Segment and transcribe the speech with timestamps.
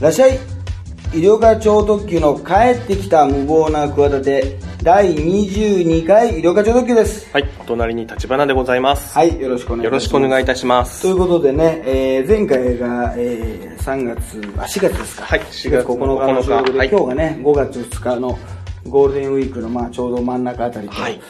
[0.00, 0.38] らっしゃい
[1.12, 7.28] 医療課超特急の帰ってきた無謀な企て第22回医療課超特急です。
[7.32, 9.12] はい、お隣に立花でございます。
[9.12, 11.02] はいよろしくお願いよろしくお願いいたします。
[11.02, 15.24] ということでね、えー前回が、えー3月あ4月ですか。
[15.24, 16.90] はい4月9日の収録で、はい。
[16.90, 18.38] 今日がね5月2日の
[18.86, 21.20] ゴールデンウィークのまあちょうど真ん中あたりと、はい。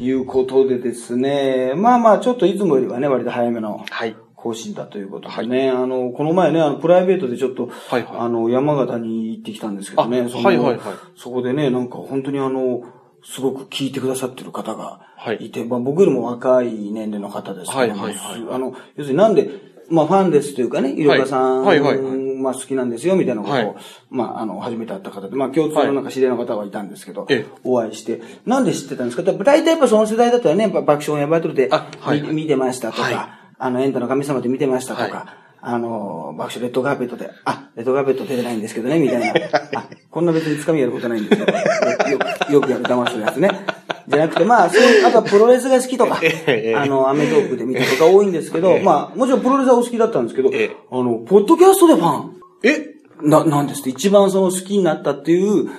[0.00, 1.74] い、うことでですね。
[1.76, 4.16] まあまあちょっといつもよりはね割と早めのはい。
[4.46, 8.16] 更新だということでね、あの、この前ね、あの、プライベートでちょっと、はいはい。
[8.18, 10.80] あの、山形に行ってきたんですけどね、あそのはいはいはい。
[11.16, 12.82] そこでね、なんか本当にあの、
[13.24, 15.46] すごく聞いてくださってる方がはい。
[15.46, 18.54] いて、まあ僕よりも若い年齢の方ですけど、はいはいはい。
[18.54, 19.50] あの、要するになんで、
[19.88, 22.16] まあファンですというかね、医療家さん、はいはいはい。
[22.36, 23.74] まあ好きなんですよ、みたいなことを、はい。
[24.10, 27.58] まああの、初めて会った方で、まあ共通のなんか知り合いの方はいたんですけど、ええ。
[27.64, 29.22] お会いして、なんで知ってたんですか？
[29.22, 35.46] 大体やっぱその世代だったらね、やっぱ爆笑やバトルで、あはいみ見てましたとか、はいあの、エンタの神様で見てましたとか、はい。
[35.62, 39.58] あの、爆笑レッドカーペットで、あ、レッドカーペット出てないんですけどね、みたいな。
[39.74, 41.58] あ、こんな別に掴みやることないんですけど、
[42.10, 43.50] よくよくやる騙すやつね。
[44.08, 50.76] じゃなくて、まあ、そういう、あとはプロレスが好きとか ええ、あの、アメトークで見たとか多いんですけど、まあ、もちろんプロレスはお好きだったんですけど、ええ。
[50.90, 52.36] あの、ポッドキャストでファン。
[52.62, 52.96] え？
[53.22, 55.70] な、なんですって、一番その好きになったっていう理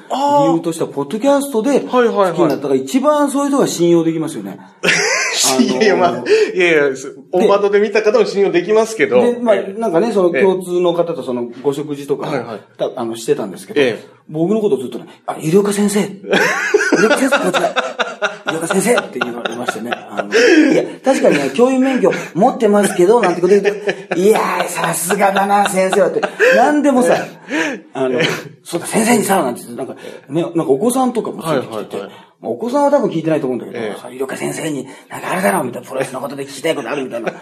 [0.56, 4.60] 由としては、ポッドキャストで好きになったから、一番そういう人が信用できますよね。
[5.86, 9.22] や、まあ、いやいや、す大窓で見た方も信用できますけど。
[9.22, 10.42] で、まあ、えなんかね、そのええ。
[10.42, 12.60] 共通の方とそのご食事とか、はいはい。
[12.78, 14.18] たあの、してたんですけど、ええ。
[14.30, 23.70] 僕のことをずっとね、あ、医療科先生、医療科先生こちら、医療科先生って言われましてね、あの、いや、確かにね、教員免許持ってますけど、なんてこと言うと、
[24.20, 26.22] いやー、さすがだな、先生はって、
[26.56, 27.16] なんでもさ、
[27.94, 28.20] あの、
[28.64, 29.96] そうだ、先生にさ、なんて言って、なんか、
[30.30, 32.10] ね、なんかお子さんとかもついてきてて、はいはいはい。
[32.10, 34.00] まあ、お子さんは多分聞いてないと思うんだけど、ええ。
[34.00, 37.34] さ医療科先生に、なんかあれだろ、みたいな、プロレスのことで聞きたいことあるみたいな、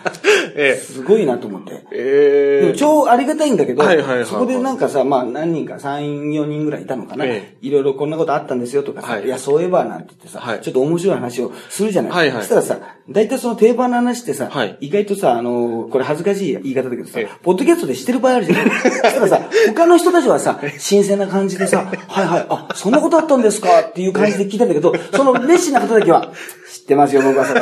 [0.56, 1.86] えすごいなと思って。
[1.92, 2.66] ええ。
[2.68, 4.26] でも超ありがたいんだけど、はいはいはいはい。
[4.26, 9.26] そこでなんかさ、まあ何人か、3、4人ぐらいいたのかな、えいろいろこんなことあったんですよとかさ、はい。
[9.26, 10.62] い、や、そういえばなんて言ってさ、はい。
[10.62, 12.42] ちょっと面白い話をするじゃない、はいはい。
[12.42, 12.80] そしたらさ、
[13.10, 14.78] 大体その定番の話ってさ、はい。
[14.80, 26.32] 意外とさ、あのこれ恥ずかしい言い方だけどさええ、ポッドキャストでしてる場合あるじゃない そしたらさ、他の人たちはさ、新鮮な感じでさ、はいはい、あ、そんなことあったんですかっていう感じで聞いたんだけど、その熱心な方だけは、
[26.72, 27.62] 知ってますよ、僕はそれ。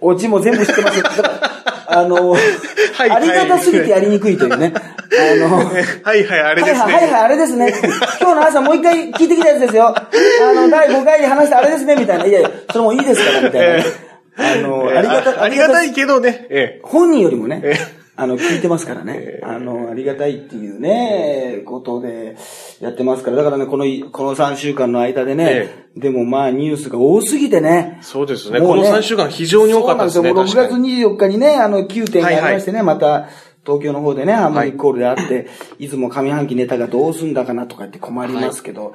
[0.00, 1.04] オチも全部知ってますよ。
[1.04, 1.50] だから
[1.92, 2.38] あのは
[3.06, 4.72] いありがたすぎてやりにくいというね。
[4.74, 6.80] あの、はいはい、あれですね。
[6.80, 7.74] はいはい、はいはい、あれですね。
[8.20, 9.88] 今日の朝もう一回聞いてきたやつですよ。
[9.88, 10.08] あ
[10.54, 12.26] の、第5回に話したあれですね、みたいな。
[12.26, 13.84] いやいや、それもういいですから、みたいなね。
[14.36, 16.46] あの、ええありがた、あありがたいけどね。
[16.48, 17.74] え本人よりもねえ、
[18.20, 19.40] あの、聞いてますからね。
[19.42, 22.36] あの、ありがたいっていうね、ことで
[22.78, 23.38] やってますから。
[23.38, 27.98] だからね、この、この3週間の間でねえ、でもまあニュースが多すぎてね。
[28.02, 28.60] そうですね。
[28.60, 30.28] もうこの3週間非常に多かったですね。
[30.28, 30.62] そうなんですよ。
[30.64, 33.28] もう6月24日にね、あの、9点がありましてね、また、
[33.64, 35.48] 東京の方でね、ハーモニックコールであって、
[35.78, 38.92] い、つも上半期ネタがどうすんだかなとか言って困りますけど、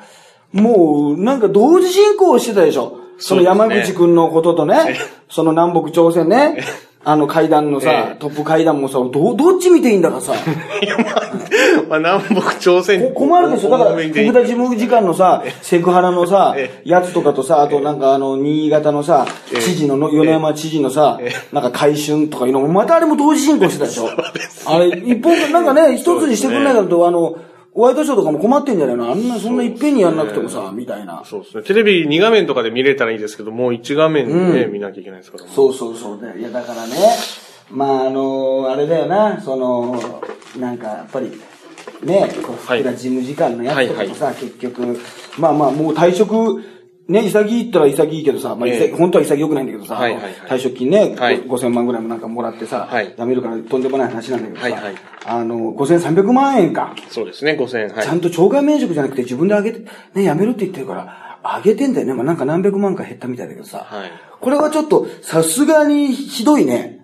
[0.52, 3.00] もう、なんか同時進行してたでしょ。
[3.18, 4.98] その山口くんのこととね、
[5.30, 6.64] その南北朝鮮ね、
[7.08, 8.16] あの階段のさ、ええ。
[8.16, 10.34] トップ階段もさ、ど、どっち見ていいんだかさ、
[10.82, 11.32] いや、まあ、
[11.88, 13.70] まあ、南北朝鮮こ困るでしょ。
[13.70, 21.20] だから、福田事務次官のさ、セクハラのさえ、やつとかとさ、あとなんかあの、新潟のさ、え知事のの、米山知事のさ、
[21.54, 24.10] なんか回春とかいうのも、またあれも同時進行してたでしょ。
[24.66, 27.36] あれ、一本、なんかね、一つにしてくんないからと、あの、
[27.76, 29.12] ワイドショーとかも困ってんじゃないの？
[29.12, 31.24] あんな、そんないっぺんにやんなくてもさ、みたいな。
[31.26, 31.64] そうですね。
[31.64, 35.46] テレビ2画面とかで見れたらいいですけど、もう1画面でね、見なきゃいけないですから。
[35.48, 36.38] そうそうそうだよ。
[36.38, 36.96] いや、だからね、
[37.70, 40.22] まあ、あの、あれだよな、その、
[40.58, 41.32] なんか、やっぱり、
[42.04, 45.00] ね、こうはい福田事務次官のやつとかはいもさ、結局、
[45.38, 46.64] まあまあ、もう退職、
[47.08, 54.96] ね、潔いったら潔いけどさ、まあ、ええ本当は潔くないんだけどさ、はいはいはい退職金ね、はい5000万ぐらいもなんかもらってさ、はい辞めるからとんでもない話なんだけどさ、はいはい
[55.28, 56.96] あの、5300万円か。
[57.10, 57.90] そうですね、5000円。
[57.96, 58.04] はい。
[58.04, 59.80] ちゃんと懲戒免職じゃなくて自分であげて、
[60.14, 62.14] ね、辞めるって言ってるから、あげてんだよね。
[62.14, 63.80] まあなんか何百万か減ったみたいだけどさ。
[63.80, 64.12] はい
[64.46, 67.00] これはちょっと、さすがにひどいね。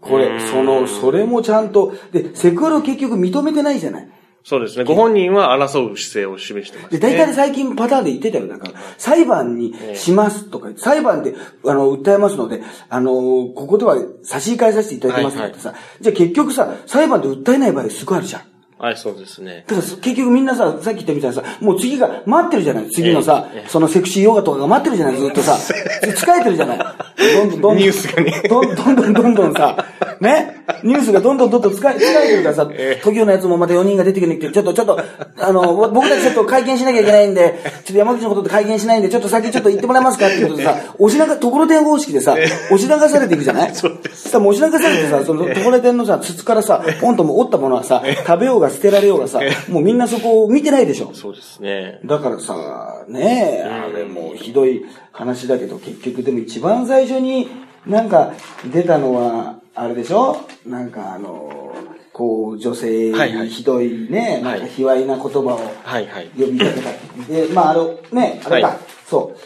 [0.00, 4.08] これ、その、それもちゃんと、で、セクハラを結局認めてないじゃない。
[4.42, 4.84] そうですね。
[4.84, 7.16] ご本人は争う姿勢を示してます、で、ね。
[7.16, 8.46] 大体最近パターンで言ってたよ。
[8.46, 11.34] なんか、裁判にしますとか裁判で、
[11.66, 18.42] あの、訴えますので、あの、ここでは差し控えさせていただきますとかってさ、じゃあ結局さ、裁判で訴えない場合すごいあるじゃん。
[18.80, 19.64] はい、そうですね。
[19.66, 22.90] だから結局みんなさ、さっき言ったみたいにさ、もう次が待ってるじゃない。
[22.90, 25.52] 次のさ、そのセクシーヨガとかが待ってるじゃないずっとさ。
[26.02, 26.78] 疲れてるじゃない。
[26.78, 28.42] どんどんどんニュースがね。
[28.48, 29.84] どんどんどんどんどんさ、
[30.20, 30.56] ね？
[30.82, 32.66] ニュースがどんどんどんどん疲れ疲れてるからさ、
[33.00, 34.98] 東京のやつもまた4人が出てくるんで、ちょっとちょっと、
[35.38, 43.70] あの、僕たちちょっと会見しなきゃいけないんで、ちょっと山口のことで会見しないんで、ちょっと先ちょっと言ってもらえますかってことでさ、押し流、ところてん方式でさ、押し流されていくじゃない？
[43.76, 44.34] そうです。
[44.34, 51.10] 押し流されてさ、そのところてんのさ、筒からさ、ポンとも折ったものはさ、食べようがが捨てられようがさ、 もうみんなそこを見てないでしょ。
[51.14, 52.00] そうですね。
[52.04, 57.48] だからさ、ねえ、あれもうひどい話だけど、結局でも一番最初に
[57.86, 58.32] なんか
[58.72, 60.36] 出たのは、あれでしょ？
[60.66, 61.72] なんかあの、
[62.12, 63.46] こう、女性はいはい。
[63.46, 64.58] にひどいね、はい。
[64.60, 66.28] なんか卑猥な言葉をはいはい。
[66.38, 67.32] 呼びかけた。
[67.32, 68.76] で、まああの、ね、あれか、はい
[69.08, 69.38] そう。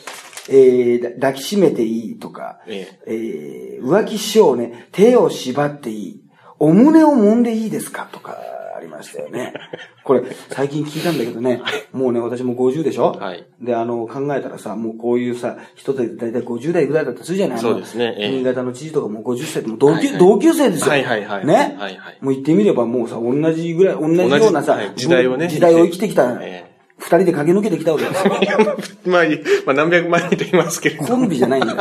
[0.49, 3.79] えー、だ抱きしめていいとか、ええ。
[3.83, 6.21] ー浮気しようね、手を縛っていい、
[6.59, 8.09] お胸を揉んでいいですか？
[8.13, 8.33] とか。
[8.33, 9.53] ありましたよね。
[10.05, 11.61] これ、最近聞いたんだけどね、
[11.93, 13.13] もうね、私も50でしょ？
[13.13, 20.91] はいで、あの、考えたらさ、もうこういうさ、人って大体50代ぐらいだったりするじゃないそうですねええ新潟の知事とかもう50歳でも同級、はいはい同級生ですよ。
[20.91, 21.55] はいはいはいね？
[21.79, 28.33] はいはいもう言ってみればもうさ、同じぐらい、同じようなさ、時代をね時代を生きてきた、え二人で駆け抜けてきたわけですよ。
[29.13, 31.79] まあ、いまあ、何百万人と言いますけれどコンビじゃないんだよ。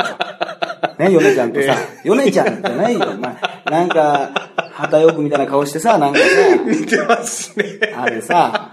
[0.98, 3.00] ね、ヨネちゃんとさ、 ヨネちゃんじゃないよ。
[3.20, 4.43] まあ、なんか、
[4.74, 6.24] 旗よくみたいな顔してさ、 なんかさ、
[6.66, 7.64] 似てますね。
[7.96, 8.70] あれさ、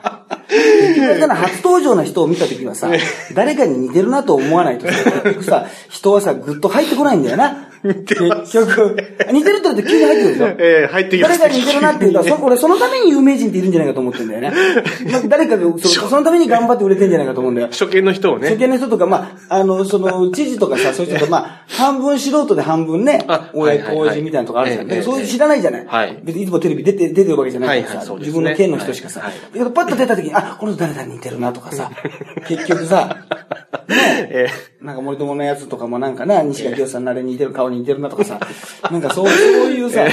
[0.49, 2.89] 結局だから初登場の人を見たときはさ、
[3.33, 7.70] 誰かに似てるなと思わないとさ、結局さ、人はさ、ぐっと入ってこないんだよな。
[7.83, 8.15] 結
[8.53, 8.97] 局、
[9.33, 10.47] 似てるって言うと急に入ってくるでしょ？
[10.59, 14.51] ええ入ってきます誰かに似てるなって言うから、そ俺そのために有名人っているんじゃないかと思ってんだよね。
[15.11, 17.67] まあ、誰かがそ、そのために頑張って売れてんじゃないかと思うんだよ。
[17.71, 18.49] 初見の人をね。
[18.49, 25.03] 初見の人とか、まあ、あの、その、知事とかさ、 そういう人と、まあ、半分素人で半分ねあ、親はいはいはい公人みたいなとこあるじゃん。
[25.03, 25.85] そういう知らないじゃない？
[25.87, 31.89] はい別にいつもテレビ出て、出てるわけじゃないからさ、はいはいね自分の県の人しかさ、はいだからパッと出た時に、あ、この人誰々に似てるなとかさ、
[32.47, 33.17] 結局さ、
[33.87, 34.47] ねえ
[34.81, 38.39] なんか森友のやつとかもなんかな、西川清さんのあれに似てる、顔に似てるなとかさ、
[38.91, 40.05] なんかそうそういうさ、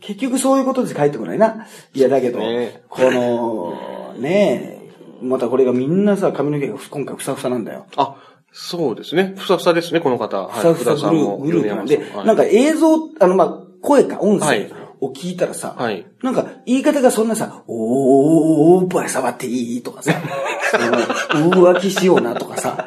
[0.00, 1.66] 結局そういうことで帰ってこないな。
[1.94, 4.76] いや、だけど、ねこの、ね
[5.22, 7.86] またこれがみんなさ、髪の毛が今回ふさふさなんだよ。
[7.96, 8.16] あ、
[8.52, 9.34] そうですね。
[9.36, 10.46] ふさふさですね、この方。
[10.46, 12.26] ふさふさグループなんではい。
[12.26, 20.12] なんか映像、あの、まあ、声か音声はいを聞いたらさ、はいなんか言い方がそんなさ、おー、おっぱい触っていいとかさ、
[21.30, 22.86] 浮気しようなとかさ、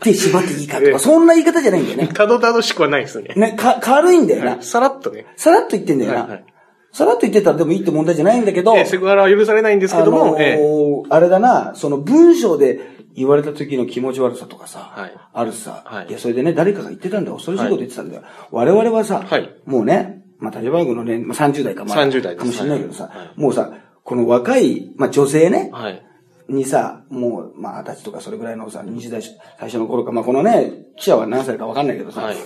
[0.00, 2.08] 手縛っていいかとか、そんな言い方じゃないんだよね。
[2.08, 3.34] たどたどしくはないですね。
[3.36, 4.62] ね、か、軽いんだよな。
[4.62, 5.26] さらっとね。
[5.36, 6.44] さらっと言ってんだよなはいはい。
[6.92, 12.80] さらっと言ってたらでもいいって問題じゃないんだけど、ええセクハラは許されないんですけども、あのーええあれだな、その文章で
[13.14, 17.36] 言われた時の気持ち悪さとかさ、はいあるさ、はいいや、それでね、誰かが言ってたんだよ。
[17.36, 18.22] 恐ろしいこと言ってたんだよ。
[18.50, 23.72] 我々はさ、はいもうね、まあ、立場軍の年、まあ、30代か、まあ、30代かもしれないけどさ、はいもうさ、
[24.04, 26.02] この若い、まあ、女性ね、はい。
[26.48, 32.36] にさ、もう、まあ、二十歳とかそれぐらいのさ、20代最初の頃か、まあ、このね、記者は何歳かわかんないけどさ、はい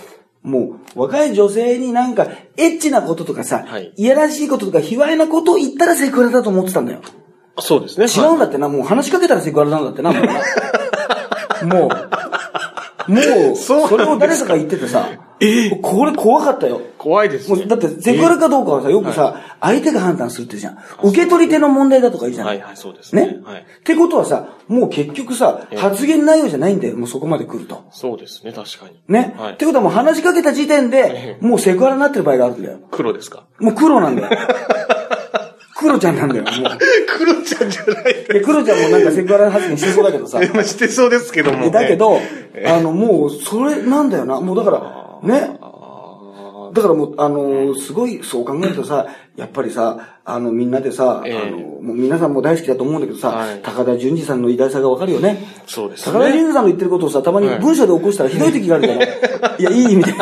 [0.43, 7.01] もう、若い女性になんか、エッチなこととかさ、はいいやらしいこととか、卑猥なことを言ったらセクハラだと思ってたんだよ。
[7.59, 8.05] そうですね。
[8.05, 10.33] 違うんだってな、もう話しかけたらセクハラなんだってな、もうな。
[11.81, 11.89] もう、
[13.07, 15.09] もう、 それを誰かが言っててさ、
[15.83, 16.81] これ怖かったよ。
[16.97, 17.57] 怖いですね。
[17.59, 20.77] もうだって、セクハラかどうかはさ、よくさ、相手が判断するってじゃん。
[21.03, 22.47] 受け取り手の問題だとか言うじゃん。
[22.47, 23.27] はいはい、そうですね。
[23.27, 23.59] ね、はい。
[23.61, 27.83] ってことはさ、もう結局さ、発言内容じゃないんだよ、もうそこまで来ると。
[27.91, 28.99] そうですね、確かに。
[29.07, 32.79] ね、はいってことはもう話しかけた時点でえ、もうセクハラになってる場合があるんだよ。
[32.91, 33.43] 黒ですか？
[33.59, 34.29] もう黒なんだよ。
[35.77, 36.53] 黒ちゃんなんだよ、 もう。
[37.07, 38.13] 黒ちゃんじゃない。
[38.27, 40.39] で、黒ちゃんもなんかセクハラ発言してそうだけどさ。
[40.53, 41.65] まあしてそうですけども。
[41.65, 42.19] でだけど
[42.53, 44.41] え、えあの、もう、それなんだよな。
[44.41, 45.57] もうだから、ね。
[45.61, 45.77] あ
[46.73, 55.43] だからもう、あのすごい、そう考えるとさ、やっぱりさ、あの、みんなでさ、ええあの、もう皆さんも大好きだと思うんだけどさ、はい高田純次さんの偉大さがわかるよね。
[55.67, 60.13] そうですね高田純次さんの言ってることをさ、たまにはい文章で起こしたらひどい時があるから、 いや、いい意味で。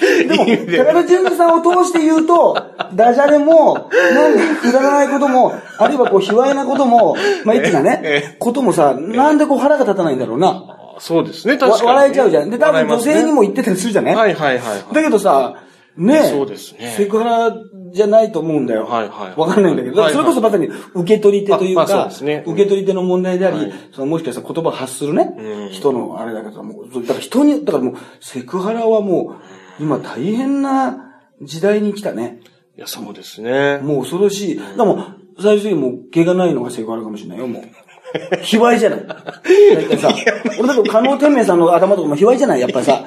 [0.00, 0.44] でも、
[0.84, 2.56] 高田純次さんを通して言うと、
[2.94, 10.48] ダジャレも、なんかくだらないことも、あるいはこう、卑猥なことも、まあ、エッチなねええ、こともさ、なんでこう腹が立たないんだろうな。
[10.48, 11.86] あそうですね、わ確かに。
[11.88, 12.50] 笑えちゃうじゃん。
[12.50, 14.14] で、多分女性にも言ってたりするじゃない？
[14.14, 14.94] はいはいはいはい。
[14.94, 15.54] だけどさ、
[15.96, 16.94] ねえそうですね。
[16.96, 17.56] セクハラ
[17.92, 18.84] じゃないと思うんだよ。
[18.84, 23.72] はいはいわかんないんだけど、それこそまさに受け取り手というか、受け取り手の問題であり、はい。
[23.92, 25.68] そのもしかしたら言葉を発するね、うん。
[25.70, 32.40] 人のあれだけど、だから人に、だからもう、セクハラはもう、今大変な時代に来たね。
[32.76, 33.78] いや、そうですね。
[33.78, 34.56] もう恐ろしい。
[34.56, 37.62] だからもう、最終的にもう、毛がないのがセクハラかもしれないよ、もう。
[38.42, 39.06] 卑猥じゃない。
[39.06, 40.14] 大体さ、
[40.58, 43.04] 俺だと加納天明さんの頭とかも卑猥じゃないやっぱさ。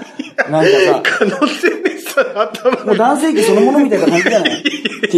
[0.49, 2.21] なんかさ、可能性でさ、
[2.53, 4.63] 頭もう男性器そのものみたいな感じじゃない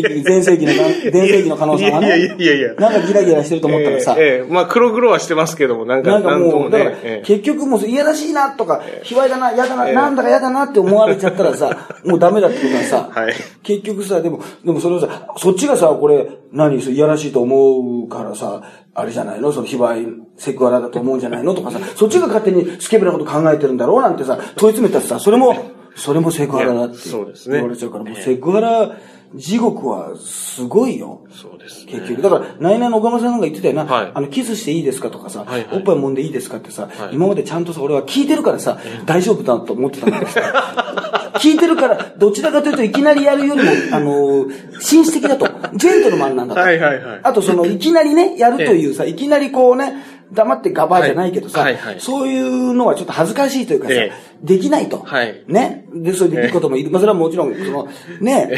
[0.02, 2.08] 前世紀の、前世紀の可能性がね。
[2.08, 2.74] いやいやいやいや。
[2.76, 4.52] なんかギラギラしてると思ったらさ、ええええ。
[4.54, 6.92] まあ黒々はしてますけども、なんか、なんかもう、だから
[7.24, 13.34] 結局もういやらしいなとか、卑猥だな、嫌だな、なんだか嫌だなって思われちゃったらさ、 もうダメだってことはさ、はい。
[13.64, 18.62] 結局さ、でも、でもそれをさ、そっちがさ、これ、何、いやらしいと思うからさ、
[18.94, 19.52] あれじゃないの？
[19.52, 21.54] その卑猥、セクハラだと思うんじゃないの？
[21.54, 25.54] とかさ、そっちが勝手にスケベなこと考えてるんだろうなんてさ、問い詰めたらさ、それも、
[25.96, 27.20] それもセクハラだって言
[27.64, 28.98] われちゃうから、もうセクハラ
[29.36, 31.22] 地獄はすごいよ。
[31.32, 31.94] そうですね。
[31.94, 32.22] 結局。
[32.22, 33.86] だから、ナイナイの岡村さんなんか言ってたよな。
[33.86, 45.48] はいあの、キスしていいですかとかさ、はいはいおっぱい揉んでいいですかってさ、はい今までちゃんとさ、俺は聞いてるからさ、大丈夫だと思ってたんだけどさ、 聞いてるから、どちらかというといきなりやるよりも、あのー紳士的だと。
[45.76, 46.62] ジェントルマンなんだと。
[46.62, 49.94] はいはいはいあと、その、いきなりね、やるというさ、いきなりこうね、
[50.32, 54.12] 黙ってガバーじゃないけどさ、はいはいはいそういうのはちょっと恥ずかしいというかさ、え
[54.42, 55.00] できないと。
[55.00, 55.86] はいね。
[55.94, 56.92] で、それでいいこともいる。
[56.92, 57.88] まあ、それはもちろん、その、
[58.22, 58.52] ね、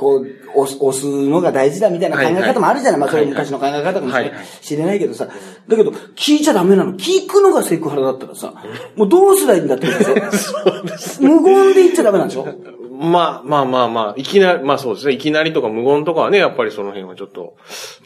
[0.00, 0.26] こう、
[0.56, 3.00] 押す押すのが大事だみたいな考え方もあるじゃない。
[3.00, 5.26] まあ、それは昔の考え方かもしれはいれないけどさ。
[5.68, 6.94] だけど、聞いちゃダメなの。
[6.94, 8.54] 聞くのがセクハラだったらさ、
[8.96, 10.04] もうどうすりゃいいんだってことで
[10.98, 11.28] しょ？
[11.28, 12.46] 無言で言っちゃダメなんでしょ？
[13.02, 15.12] まあまあまあまあ、いきなり、まあそうですね。
[15.14, 17.56] いきなりとか無言とかはね、やっぱりその辺はちょっと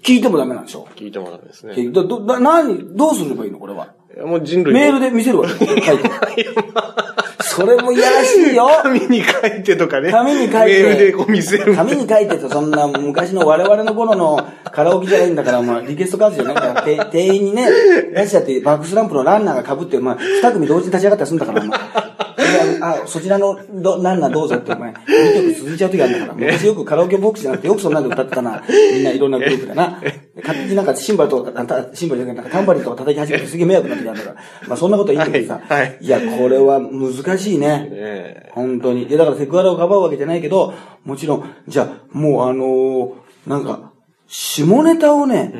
[0.03, 0.87] 聞いてもダメなんでしょ？
[0.97, 1.75] 聞いてもらうんですね。
[1.93, 3.59] だど、な、何、どうすればいいの？
[3.59, 3.89] これは。
[4.17, 5.67] いやもう人類メールで見せるわけ？
[5.67, 6.11] 書いて。
[7.41, 8.69] それもいやらしいよ。
[8.83, 10.11] 紙に書いてとかね。
[10.11, 10.57] 紙に書いて。
[10.57, 11.75] メールでこう見せる。
[11.75, 17.69] 紙に書いてと、そんな昔の我々の頃のカラオケじゃないんだから、まあ、リクエストカードじゃないから、 て店員にね、
[18.15, 21.79] 出しちゃって、バックスランプのランナーが被って、まあ、二組同時に立ち上がったりするんだから、お前。
[22.93, 28.63] であ、そちらのどランナーどうぞって、お前、2曲続いちゃう時あるんだから、昔よくカラオケボックスじゃなくて、よくそんなんで歌ってたな。
[28.95, 30.01] みんないろんなグループでな。
[30.43, 31.53] 勝手になんかシンバルとか、
[31.95, 34.37] シンバルじゃなくて、なんかタンバリンとか叩き始めてすげえ迷惑な時あるんだから。
[34.69, 35.61] まあ、そんなことはいいんだけどさ。
[35.69, 37.89] はいはいいや、これは難しいね。
[37.93, 39.05] え本当に。
[39.05, 40.75] いや、だからセクハラをかばうわけじゃないけど、
[41.05, 43.11] もちろん、じゃあ、もうあのー
[43.47, 43.93] なんか、
[44.27, 45.53] 下ネタをね、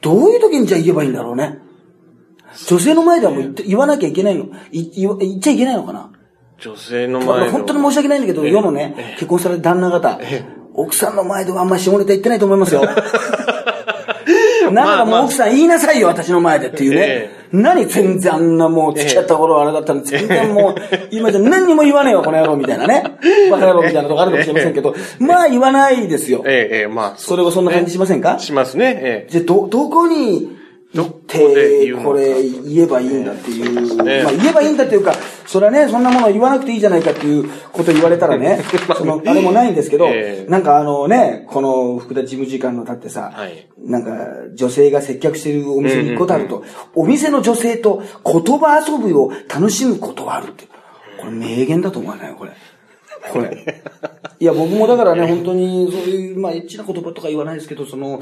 [0.00, 1.58] どういう時にじゃあ言えばいいんだろうね。
[2.68, 4.46] 女性の前ではもう言って言わなきゃいけないの。
[4.70, 6.12] い言っちゃいけないのかな。
[6.64, 7.52] 女性のまあ前の。
[7.52, 12.82] 本当に申し訳ないんだけど、ええ世のね、結婚された旦那方え、奥さんの前ではあんまり下ネタ言ってないと思いますよ。
[14.72, 17.30] なんかもう奥さん言いなさいよ、私の前でっていうねえ。
[17.52, 20.74] 何全然あんなもう付き合った頃あれだったのに、全然もう、
[21.12, 23.04] 今じゃ何にも言わねえわ、この野郎みたいなね。
[23.52, 26.42] バカ野郎みたいなとこあるかもしれませんけど、まあ言わないですよ。
[26.46, 27.12] ええええまあ。
[27.16, 28.38] それはそんな感じしませんか？
[28.38, 28.98] しますね。
[29.02, 30.48] ええじゃあ、ど、どこに行
[31.02, 34.04] ってこれ言えばいいんだっていう。
[34.04, 34.22] ね。
[34.22, 35.12] まあ言えばいいんだっていうか、
[35.46, 38.62] それはね、そんなもの言わなくていいじゃないかっていうこと言われたらね、
[38.96, 40.50] その、あれもないんですけど、ええ。
[40.50, 43.66] なんかあのね、この福田事務次官の立ってさ、はい。
[43.78, 44.10] なんか
[44.54, 46.62] 女性が接客してるお店に行くことあると、
[46.94, 50.64] お店の女性と言葉遊びを楽しむことはあるって。
[51.20, 52.34] これ名言だと思わない？
[52.34, 52.52] これ。
[53.32, 53.82] これ。
[54.40, 58.20] いや、僕もだからね、本当に、そういう、まあ、エッチな言葉とか言わないですけど、その、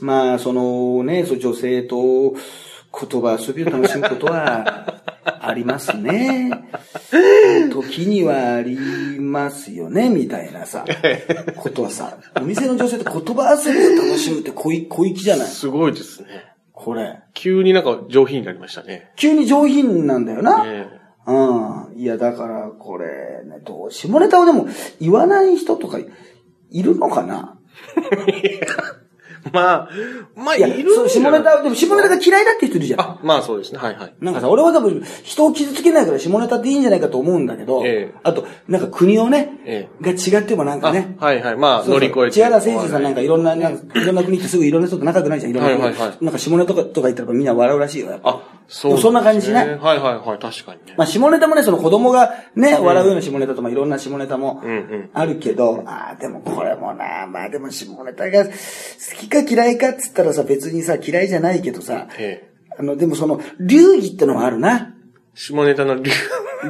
[0.00, 4.94] まあ、そのね、そう女性と言葉遊びを楽しむことは、
[5.40, 6.50] ありますね。
[7.70, 8.76] 時にはあり
[9.20, 10.84] ますよね、みたいなさ、
[11.56, 15.46] ことはさ、お店の女性と言葉遊びを楽しむって小い小粋じゃない？
[15.48, 16.28] すごいですね。
[16.72, 17.18] これ。
[17.34, 19.10] 急になんか上品になりましたね。
[19.16, 20.64] 急に上品なんだよな。
[20.66, 20.86] え
[21.28, 22.00] うん。
[22.00, 24.66] いや、だから、これ、ね、どう、下ネタをでも
[24.98, 25.98] 言わない人とか
[26.70, 27.58] いるのかな？
[29.52, 29.88] まあ、
[30.36, 33.00] まあ、いや、いるそう、下ネタ、でも下ネタが嫌いだって人いるじゃん。
[33.00, 33.78] あ、まあそうですね。
[33.78, 34.14] はいはい。
[34.20, 41.56] なんかさ、俺は多分、人を傷つけないから下ネタっていいんじゃないかと思うんだけど、ええあと、なんか国をね、えが違ってもなんかあね、はいはい。
[41.56, 42.30] まあ、乗り越えて。
[42.32, 45.82] 千原誠二さんなんかいろんな、なんかいろんな国ってすぐいろんな人と仲良くないじゃん、いろんな国。
[45.82, 48.30] はいはいはいなんか下ネタとかとか言ったらみんな笑うらしいよ、やっぱ。
[48.30, 49.00] あ、そうね。
[49.00, 49.68] そんな感じしない？
[49.78, 50.38] はいはいはい。
[50.38, 50.94] 確かにね。
[50.96, 58.50] まあ、下ネタもね、その子供がね、笑うような下ネタとかいろんな下ネタもうんうんあるけど、ああ、でもこれもな、まあでも下ネタが好
[59.18, 62.48] きか嫌いかっつったらさ、別にさ、嫌いじゃないけどさ、ええ。
[62.78, 64.94] あの、でもその、流儀ってのもあるな。
[65.34, 66.16] 下ネタの理由。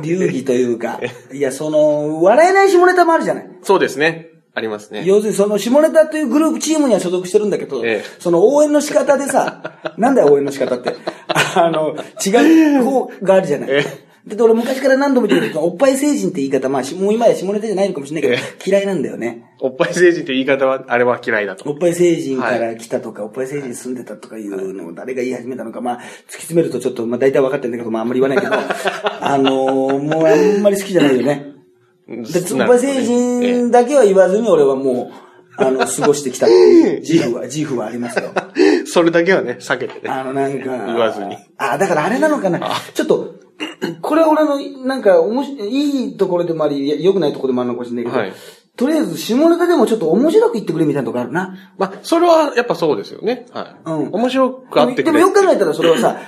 [0.02, 1.00] 流儀というか、
[1.32, 3.50] いや、その、笑えない下ネタもあるじゃない。
[3.62, 4.28] そうですね。
[4.54, 5.04] ありますね。
[5.04, 9.62] 要するにその下ネタというグループチームには所属してるんだけど、ええその応援の仕方でさ、
[9.96, 10.96] なんだよ応援の仕方って。
[11.54, 11.94] あの、
[12.24, 13.70] 違う方があるじゃない。
[13.70, 19.54] えだって俺昔から何度も言ってるけど、おっぱい成人って言い方、まあ、しもう今や下ネタじゃないのかもしれないけど、嫌いなんだよね。
[19.60, 21.68] おっぱい成人という言い方は、あれは嫌いだと。
[21.70, 28.54] おっぱい成人から来たとか、おっぱい成人に住んでたとかいうのを誰が言い始めたのか、まあ、突き詰めるとちょっと、まあ大体分かってるんだけど、まああんまり言わないけど、
[29.20, 31.54] あのーもうあんまり好きじゃないよね。
[32.08, 32.14] で、
[32.54, 35.28] おっぱい成人だけは言わずに俺はもう、
[35.60, 38.30] あの、過ごしてきたっていう自負は、自負はありますよ。
[38.56, 40.08] え えそれだけはね、避けてね。
[40.08, 40.70] あの、なんか。
[40.86, 41.36] 言わずに。
[41.58, 42.60] あ、だからあれなのかな。
[42.94, 43.34] ちょっと、
[44.02, 48.32] これは俺の、なんか、おもし、いいところでもあり、良くないところでもあるのかもしれないけど、はい
[48.76, 51.72] とりあえず、下ネタでもちょっと面白く言ってくれみたいなとこあるな。
[51.78, 53.46] まあ、それはやっぱそうですよね。
[53.50, 53.90] はい。
[53.90, 56.20] うん面白くあってくれでもよく考えたらそれはさ、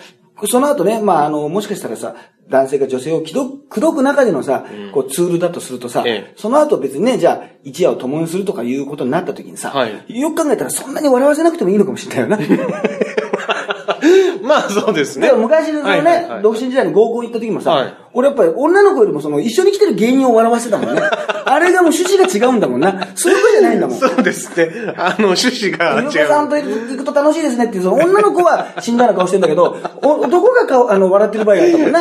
[0.49, 2.17] その後ね、まあ、あの、もしかしたらさ、
[2.49, 12.83] 男性が女性を口説く中でのさ、こうツールだとするとさ、ええその後別にね、じゃあ、一夜を共にするとかいうことになった時にさ、はいよく考えたらそんなに笑わせなくてもいいのかもしれないよな。
[14.43, 15.29] まあそうですね。
[15.29, 21.01] でも昔のね、はいはいはい独身時代に合コン行った時もさ、はい俺やっぱり女の子よりもその一緒に来てる芸人を笑わせてたもんね。
[21.47, 23.09] あれがもう趣旨が違うんだもんな。
[23.15, 23.99] そういうことじゃないんだもん。
[23.99, 24.69] そうですね。
[24.97, 26.11] あの、趣旨が違う。
[26.13, 32.01] ゆさんと行くと楽しいですねっていう、その女の子は死んだような顔してんだけど、お男が顔、あの、笑ってる場合があったもんな。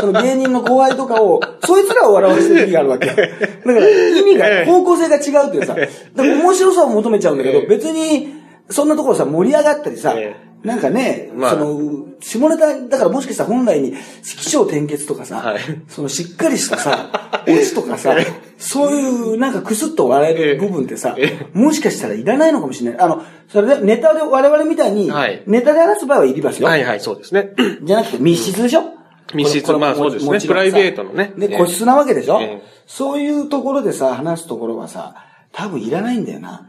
[0.00, 3.06] その芸人の後輩とかを、そいつらを笑わせてる時があるわけ。
[3.08, 3.22] だか
[3.66, 8.34] ら意味が、方向性が違うっていうさ、だから面白さを求めちゃうんだけど、別に、
[8.70, 11.50] そんなところさ、盛り上がったりさえ、なんかね、まあ。
[11.52, 15.60] その、下ネタ、だからもしかしたら本来に、起承転結とかさ、はい。
[15.88, 17.10] そのしっかりしたさ、
[17.48, 18.16] オチとかさ、
[18.58, 23.00] そういうなんかクスッと笑える部分ってさええ、もしかしたらいらないのかもしれない。
[23.00, 26.68] あの、それでネタで我々みたいにはい、ネタで話す場合はいりますよ。
[26.68, 27.50] はいはい、そうですね。
[27.82, 28.84] じゃなくて密室でしょ？
[29.34, 30.40] 密室これこれまあそうですね。
[30.40, 31.32] プライベートのね。
[31.36, 32.38] で、ええ個室なわけでしょ？
[32.40, 32.62] ええ。
[32.86, 35.14] そういうところでさ、話すところはさ、
[35.52, 36.68] 多分いらないんだよな。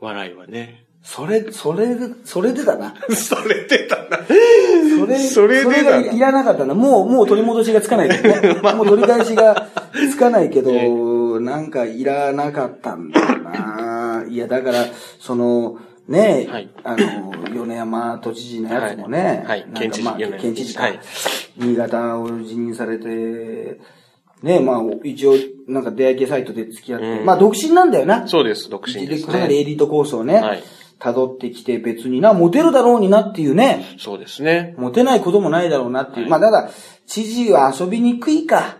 [0.00, 0.84] 笑いはね。
[1.08, 2.94] それ、それで、それでだな。
[3.16, 4.18] それ出たな。
[4.98, 6.74] それ、それでだながいらなかったな。
[6.74, 8.60] もう、もう取り戻しがつかないけどね。
[8.76, 9.68] もう取り返しが
[10.10, 14.26] つかないけど、なんかいらなかったんだよな。
[14.28, 14.84] いや、だから、
[15.18, 21.00] その、ね、はいあの、米山都知事のやつもね、はいはいなんか県知事まあ県知事か、はい
[21.56, 23.80] 新潟を辞任されて、
[24.42, 25.34] ね、まあ、一応、
[25.66, 28.28] なんか出会い系サイトで付き合って、うんまあ、独身なんだよな。
[28.28, 29.64] そうです、独身ですかなりエね。
[29.64, 30.62] リートコースをね、はい
[31.00, 34.74] 辿ってきて別にな、モテるだろうになっていうね、そうですね。
[34.78, 36.28] モテないこともないだろうなっていう。
[36.28, 36.70] まあ、ただ、
[37.06, 38.76] 知事は遊びにくいか。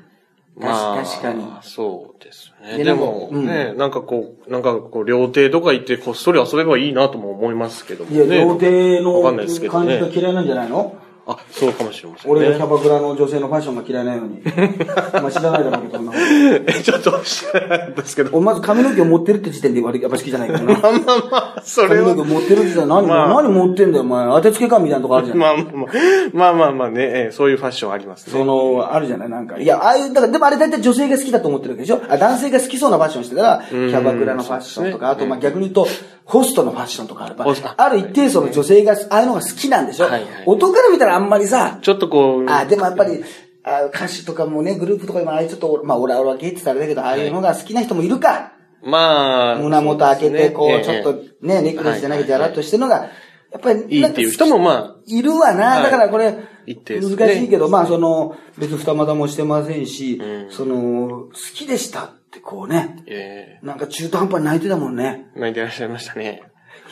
[0.61, 1.45] 確まあ確かに。
[1.63, 2.79] そうですね。
[2.79, 8.41] ででも、ね、なんかこう、なんかこう、料亭とか行ってこっそり遊べばいいなとも思いますけどもいや、ね。
[8.45, 10.11] 料亭の感じがね。
[10.13, 10.97] 嫌いなんじゃないの？
[11.29, 12.39] あ、そうかもしれませんね。
[12.41, 14.41] 俺がキャバクラの女性のファッションが嫌いなように。
[15.13, 16.25] まあ知らないだろうけど、そんなこと
[16.79, 18.31] えちょっと知らないんですけど。
[18.33, 20.73] 俺まず髪の毛を持ってるって時点で悪いやっぱ好きじゃないからな。
[20.81, 22.31] まあまあまあ、それは髪の毛。
[22.33, 24.27] 持ってるって時点で何、まあ何持ってんだよ、お前。
[24.27, 25.39] 当てつけかみたいなとこあるじゃん。
[25.39, 25.87] まあまあまあ、
[26.33, 28.33] まあまあまあね、ええそういうファッションありますね。
[28.33, 29.29] その、あるじゃない？
[29.29, 29.59] なんか。
[29.59, 32.01] いや、ああいう、だから、でもあれ大体女性が好きだと思ってるわけでしょ？
[32.09, 35.87] あ、男性が好きそうなファッションしてたら、キャバクラのファッションとか、あと、まあ逆に言うと、
[36.29, 40.05] ホストのファッションとかあればホスト、ある一定層の女性が、ああいうのが好きなんでしょ？
[40.05, 40.45] はいはい。
[40.45, 43.25] 男から見たらあんまりさ、ちょっとこう、あ、でもやっぱり、
[43.65, 48.53] あ歌手とかもね、グループとかでもああいうちょっと、まあ、オラオラ系って言ったらだけど、ああいうのが好きな人もいるか。
[48.85, 53.09] まあ、胸元開けて、こう、ちょっとね、ネックレスじゃなくて、やらっとしてるのが、
[53.51, 55.77] やっぱり、いいっていう人もまあ、いるわな。
[55.77, 55.83] はい。
[55.85, 56.37] だからこれ、
[56.67, 60.51] 難しいけど、まあその、別に二股もしてませんし、うん。
[60.51, 65.27] その、好きでしたってこうね、えなんか中途半端に泣いてたもんね。
[65.35, 66.43] え泣いてらっしゃいましたね。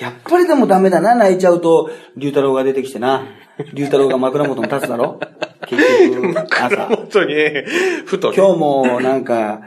[0.01, 3.27] やっぱりでもダメだな、泣いちゃうと、龍太郎が出てきてな。
[3.75, 5.21] 龍太郎が枕元に立つだろ
[5.69, 6.87] 結局、朝。
[6.87, 9.63] 本当に、ええふとね、今日もなんか、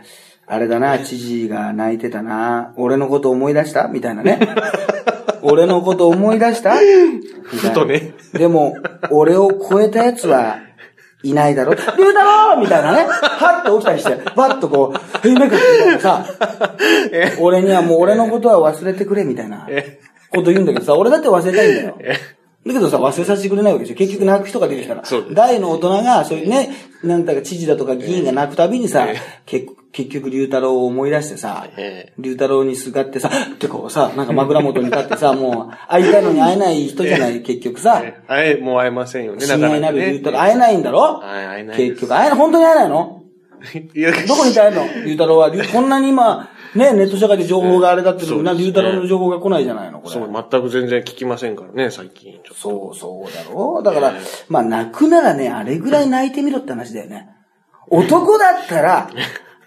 [0.48, 2.74] あれだな、知事が泣いてたな。
[2.76, 4.40] 俺のこと思い出したみたいなね。
[5.44, 6.78] 俺のこと思い出した
[7.44, 8.14] ふとね。
[8.34, 8.76] でも、
[9.12, 10.58] 俺を超えたやつは
[11.22, 13.06] いないだろ龍太郎みたいなね。
[13.08, 16.26] はっと起きたりして、バッとこう、夢かみたいなさ、
[17.40, 20.00] 俺にはもう俺のことは忘れてくれみたいなえ。
[20.32, 21.98] こと言うんだけどさ、俺だって忘れたいんだよ。
[22.02, 22.14] え。
[22.68, 23.96] だけどさ、忘れさせてくれないわけでしょ。
[23.98, 25.04] 結局泣く人が出てきたら。
[25.34, 26.70] 大の大人が、そういうね、
[27.04, 29.08] なんだか知事だとか議員が泣くたびにさ、
[29.46, 38.04] 結結局龍太郎を思い出してさえ、龍太郎にすがってさ、ってこうさ、なんか枕元に立ってさ、 もう会いたいのに会えない人じゃない、結局さ。
[38.06, 40.18] え会え、もう会えませんよね、親愛なる龍ね。
[40.20, 41.00] 太郎、会えないんだろ？
[41.00, 43.19] はい会えない結局、会えない、本当に会えないの？
[44.28, 44.84] どこにいたいの？
[45.06, 45.50] 龍太郎は。
[45.50, 50.00] 龍こんなに今、ね、ネット社会で情報があれだってな、龍太郎の情報が来ないじゃないの？
[50.00, 50.14] これ。
[50.14, 52.40] そう、全く全然聞きませんからね、最近。
[52.54, 54.14] そうそうだろだから、
[54.48, 57.30] まあ泣くならね、あれぐらい泣いてみろって話だよね。
[57.88, 59.10] 男だったら、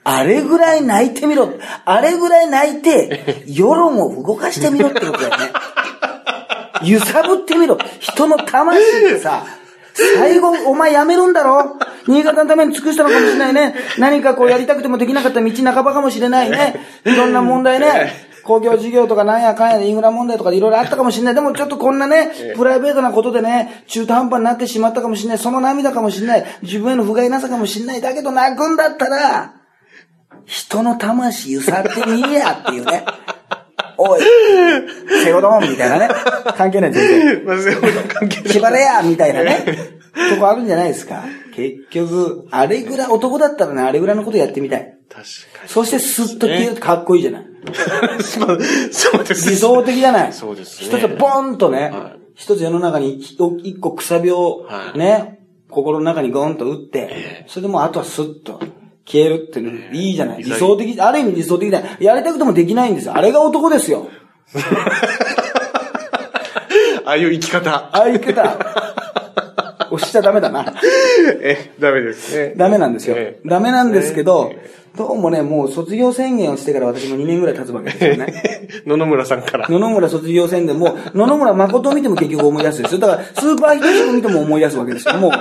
[0.05, 1.51] あれぐらい泣いてみろ。
[1.85, 5.53] あれぐらい泣いて、世論を動かしてみろってことだよね。
[6.85, 7.79] 揺さぶってみろ。
[8.01, 9.45] 人の魂ってさ、
[9.95, 11.77] 最後、お前やめるんだろ？
[12.07, 13.75] 新潟のために尽くしたのかもしれないね。
[13.99, 16.77] 何かこうやりたくてもできなかった道半ばかもしれないね。
[17.05, 18.31] いろんな問題ね。
[18.45, 21.35] 工業事業とかなんやかんやでインフラ問題とかいろいろあったかもしれない。
[21.35, 25.39] でもちょっとこんなね、プライベートなことでね、中途半端になってしまったかもしれない。
[25.39, 26.45] その涙かもしれない。
[26.63, 28.01] 自分への不甲斐なさかもしれない。
[28.01, 29.55] だけど泣くんだったら、
[30.45, 33.05] 人の魂揺さってみえやっていうね。
[34.11, 34.21] おい、
[35.25, 36.09] セゴドンみたいなね。
[36.57, 37.45] 関係ない全然。
[37.45, 38.53] まあ、そういう関係ない。
[38.53, 39.65] 縛れやみたいなね。
[40.31, 41.25] とこあるんじゃないですか。
[41.55, 44.99] 結局、あれぐらい、男だったらね、あれぐらいのことやってみたい。
[45.13, 45.25] 確
[45.61, 47.45] かそしてスッと消えるとかっこいいじゃない。
[48.23, 50.33] そうです理想的じゃない。
[50.33, 58.61] そうですね一つボンとねはい、一つ世の中に一一個くさびをはいね、心の中にゴンと打って、それでもうあとはスッと
[59.05, 60.43] 消えるっていうのいいじゃない。
[60.43, 61.87] 理想的、ある意味理想的だよ。
[62.01, 63.17] やりたくてもできないんですよ。
[63.17, 64.09] あれが男ですよ。
[67.05, 67.75] ああいう生き方。
[67.93, 69.02] ああいう生き方、
[69.93, 70.75] 押しちゃダメだな。
[71.43, 72.55] え、ダメですね。
[72.57, 73.39] ダメなんですよえ。
[73.45, 74.53] えダメなんですけど、
[74.97, 78.61] どうもね、もう卒業宣言をしてから私も2年ぐらい経つわけですよね。
[78.87, 79.67] 野々村さんから。
[79.69, 83.01] 野々村卒業宣言も、野々村誠を見ても結局思い出すんですよ。
[83.01, 85.15] だから、スーパーヒトシを見ても思い出すわけですよ。
[85.15, 85.33] もう、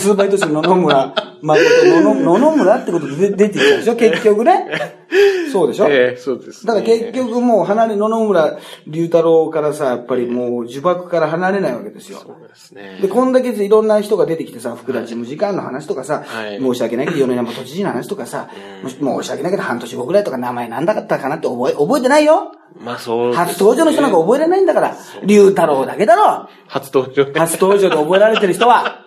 [0.00, 3.94] スーパーヒトシ野々村誠、野々村ってことで出てきたでしょ？
[3.96, 4.66] 結局ね。
[5.54, 5.86] そうでしょ？
[5.88, 6.74] ええそうです、ね。
[6.74, 12.18] だから結局もう離れ、野々村龍太郎からさ、やっぱりもう呪縛から離れないわけですよ。
[12.18, 12.98] そうですね。
[13.00, 18.48] で、こんだけいろんな人が出てきてさ、福田事務次官の話とかさ、はい申し訳ないけど、米山都知事の話とかさ、
[18.84, 27.38] 申し訳ないけど、半年後ぐらいとか名前なんだったかなって覚え、覚えてないよまあそうね、初登場の人なんか覚えれないんだから、龍太郎だけだろ初登場ね。
[27.38, 29.00] 初登場で覚えられてる人は。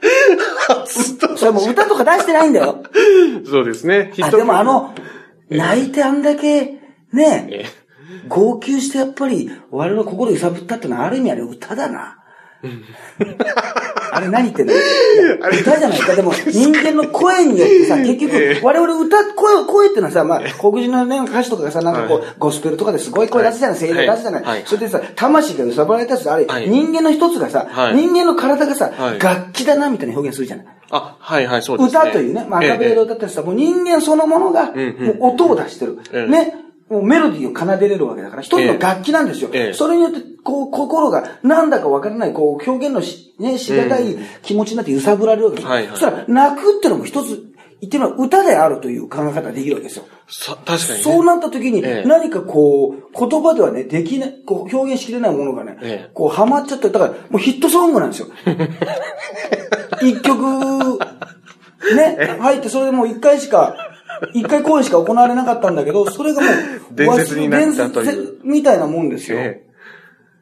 [1.36, 2.82] それもう歌とか出してないんだよ。
[3.50, 4.12] そうですね。
[4.22, 4.94] あ、でもあの、
[5.56, 6.78] 泣いてあんだけ、
[7.12, 7.66] ね、え
[8.28, 12.16] 号泣してやっぱり、我々の心揺さぶったってのはある意味あれ歌だな。
[14.12, 14.74] あれ何言ってんの？
[15.60, 16.14] 歌じゃないか。
[16.14, 18.50] でも人間の声によってさ、結え。
[18.52, 22.28] え局、我々歌、声、声ってのはさ、まあ、黒人のね、歌手とかがさ、なんかこう、はい。
[22.38, 24.42] ゴスペルとかですごい声出すじゃない、声量出すじゃない。
[24.42, 24.62] はい。
[24.66, 26.68] それでさ、魂が揺さぶられたやつあれ、はい。
[26.68, 27.94] 人間の一つがさ、はい。
[27.94, 29.18] 人間の体がさ、はい。
[29.20, 30.66] 楽器だな、みたいな表現するじゃない。
[30.90, 32.00] あ、はいはい、そうですね。
[32.00, 35.98] 歌というね、まあ、アカペラで歌ったりさ、もう人間そのものが、もんう音を出してる。
[36.12, 36.54] ええね。
[36.90, 39.50] もうメロディーを奏でれるわけだから、一つの楽器なんですよ。
[39.52, 47.49] ええそれによって、こう、心が、なんだかわからない、こう、表現のし、ね、しがたい気持ちになって揺さぶられるわけですそしたら、泣くってのも一つ、
[47.80, 50.04] 言ってみれば歌であるという考え方ができるわけですよ。
[50.28, 50.96] さ確かにね。
[50.98, 58.28] そうなった時に、ええ何かこう、言葉ではね、できない、こう、表現しきれないものがね、ええこう、ハマっちゃって、だから、もうヒットソングなんですよ。
[60.02, 60.98] 一曲、
[61.96, 63.74] ね、入って、それでもう一回しか、
[64.34, 69.38] 一回公演しか行われなかったんだけど、それがもう、伝説になったというみたいなもんですよ。
[69.38, 69.64] え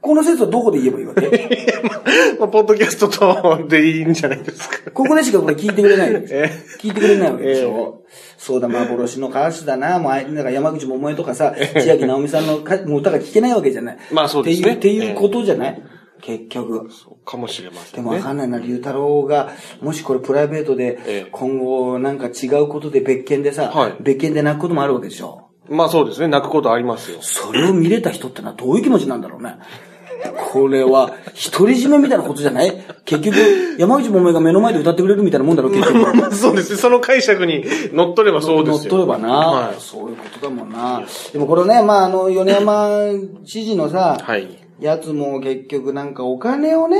[0.00, 1.26] この説はどこで言えばいいわけ？
[1.26, 4.90] えまあ、ポッドキャストとでいいんじゃないですか。
[4.92, 8.02] ここでしかこれ聞いてくれないんですよえ聞いてくれないわけでしょ、
[8.37, 9.98] そうだ、幻の歌手だな。
[9.98, 13.98] もうなんか山口百恵とかさ、千秋直美さんのかもう歌が聞けないわけじゃない。
[14.12, 15.82] まあそうですねっていう、っていうことじゃない、
[16.22, 16.88] 結局。
[16.92, 18.11] そうかもしれませでんね。
[18.11, 19.50] もわかんないな、龍太郎が、
[19.82, 25.48] もしこれプライベートでええ、今後なんか違うことで別件でさ、はい別件で泣くこともあるわけでしょ？
[25.68, 26.28] まあそうですね。
[26.28, 27.18] 泣くことありますよ。
[27.20, 29.56] それを見れた人ってのはどういう気持ちなんだろうね。
[30.52, 31.12] これは、
[31.52, 32.72] 独り占めみたいなことじゃない？
[33.04, 33.37] 結局、
[33.78, 36.14] 山口百恵が目の前で歌ってくれるみたいなもんだろ、 結局。
[36.16, 36.78] まあそうですね。
[36.78, 38.96] その解釈に乗っ取ればそうですよ。
[38.96, 39.74] 乗っ取ればな、はい。
[39.81, 41.02] そういうことだもんな。
[41.33, 42.88] でもこれね、まあ、あの、米山
[43.44, 44.48] 知事のさ、はい。
[44.81, 46.98] やつも結局なんかお金をね、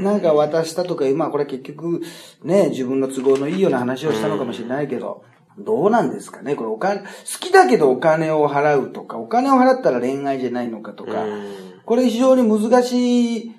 [0.00, 2.00] なんか渡したとか、まあこれ結局
[2.44, 5.22] ね、自分の都合のいいような話をしたのかもしれないけど、
[5.58, 6.54] どうなんですかね？
[6.54, 7.06] これお金、好
[7.40, 11.52] きだけどお金を払うとか、お金を払ったら恋愛じゃないのかとかうん、
[11.84, 13.52] これ非常に難しい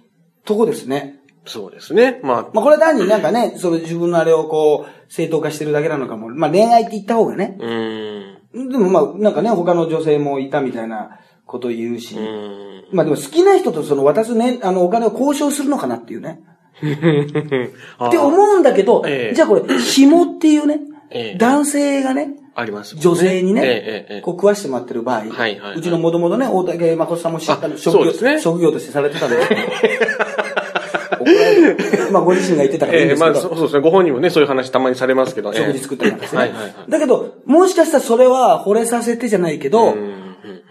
[0.45, 1.21] とこですね。
[1.45, 2.19] そうですね。
[2.23, 6.29] まあ、まあこれは単になんかね、その自分のあれをこう、正当化してるだけなのかも。
[6.29, 7.57] まあ恋愛って言った方がね。
[7.59, 8.69] うーん。
[8.69, 12.15] でもまあ、なんかね、他の女性もいたみたいなことを言うし。
[12.15, 12.95] うーん。
[12.95, 16.41] まあでも好きな人とその渡すね、あのお金を交渉するのかなっていうね。
[17.97, 20.90] あって思うんだけど、ええじゃあこれ、紐っていうね、ええ
[21.37, 22.95] 男性がね、あります。
[22.97, 25.23] 女性にね、ええええええこう食わしてもらってる場合、
[25.75, 29.37] うちのもともとね、大竹誠さんも知ったあの職業そうですね職業としてされてたんで。
[32.11, 33.81] まあご自身が言ってたからいいんええまあ、ですけど、そうそうですね。
[33.81, 35.53] ご本人もね、そういう話たまにされますけど。
[35.53, 36.73] 食事作ったりなんかしてねはいはいはい。
[36.89, 40.21] だけど、もしかしたらそれは惚れさせてじゃないけど、うん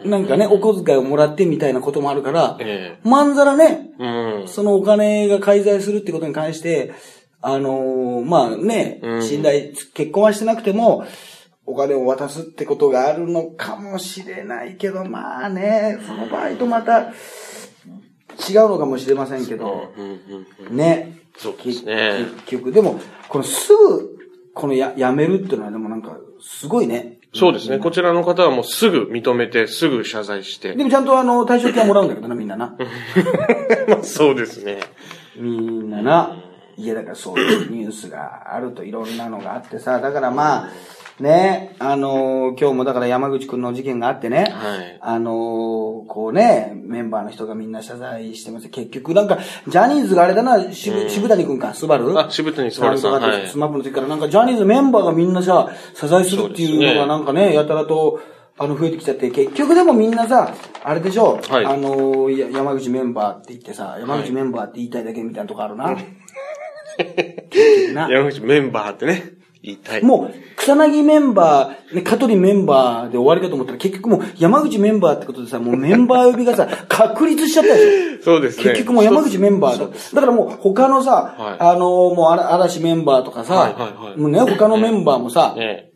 [0.05, 3.91] なんかね、お小遣いをもらってみたいなこともあるから、えまんざらね。
[4.47, 6.93] そのお金が介在するってことに関して、
[7.43, 11.05] あのーまあね、うん信頼、結婚はしてなくても、
[11.67, 17.01] お金を渡すってことがあるのかもしれないけど、まあね、その場合とまた
[18.49, 19.93] 違うのかもしれませんけど、
[20.71, 21.19] ね。
[21.37, 24.19] そうですね結局、でも、このすぐ、
[24.53, 27.19] このや、やめるっていうのはでもなんか、すごいね。
[27.33, 27.79] そうですね。
[27.79, 30.75] こちらの方はもうすぐ認めて、すぐ謝罪して。
[30.75, 32.77] でもちゃんとあの、対象金はもらうんだけどな、みんなな。
[33.89, 34.81] まあそうですね。
[35.37, 36.50] みんなな。
[36.83, 40.69] いや、だからそういう ニュースがあるといろんなのがあってさ、だからまあ、
[41.23, 44.99] ね、あのー今日もだから山口くんの事件があってね、はい。
[45.03, 48.69] あのーこうね、メンバーの人がみんな謝罪してます。
[48.71, 49.39] 結局なんか、
[49.69, 52.19] ジャニーズがあれだな、渋渋谷くんか、スバル？
[52.19, 53.47] あ渋谷昴さんはい。
[53.49, 58.19] スマップの時からなんかジャニーズメンバーがみんなさ、謝罪するっていうのがなんかね、やたらと、
[58.59, 61.65] あの、増えてきちゃって、結局でもみんなさ、あれでしょ、はい。
[61.67, 65.89] あのーや山口メンバーって言ってさ、山口メンバーって言いたいだけみたいなとこあるな。
[65.91, 66.20] 結局な。
[67.95, 70.03] 山口メンバーってね、言いたい。
[70.03, 78.25] もう、草薙メンバー、ね、香取メンバーで終わりかと思ったら、結局もう山口メンバーってことでさ、もうメンバー呼びがさ、 確立しちゃったでしょ。
[78.25, 78.65] そうですね。
[78.65, 79.87] 結局もう山口メンバーだ。
[79.87, 85.91] だからもう他のさ、はいあのもう嵐メンバーとかさ、はいはいはいもうね、他のメンバーもさ、え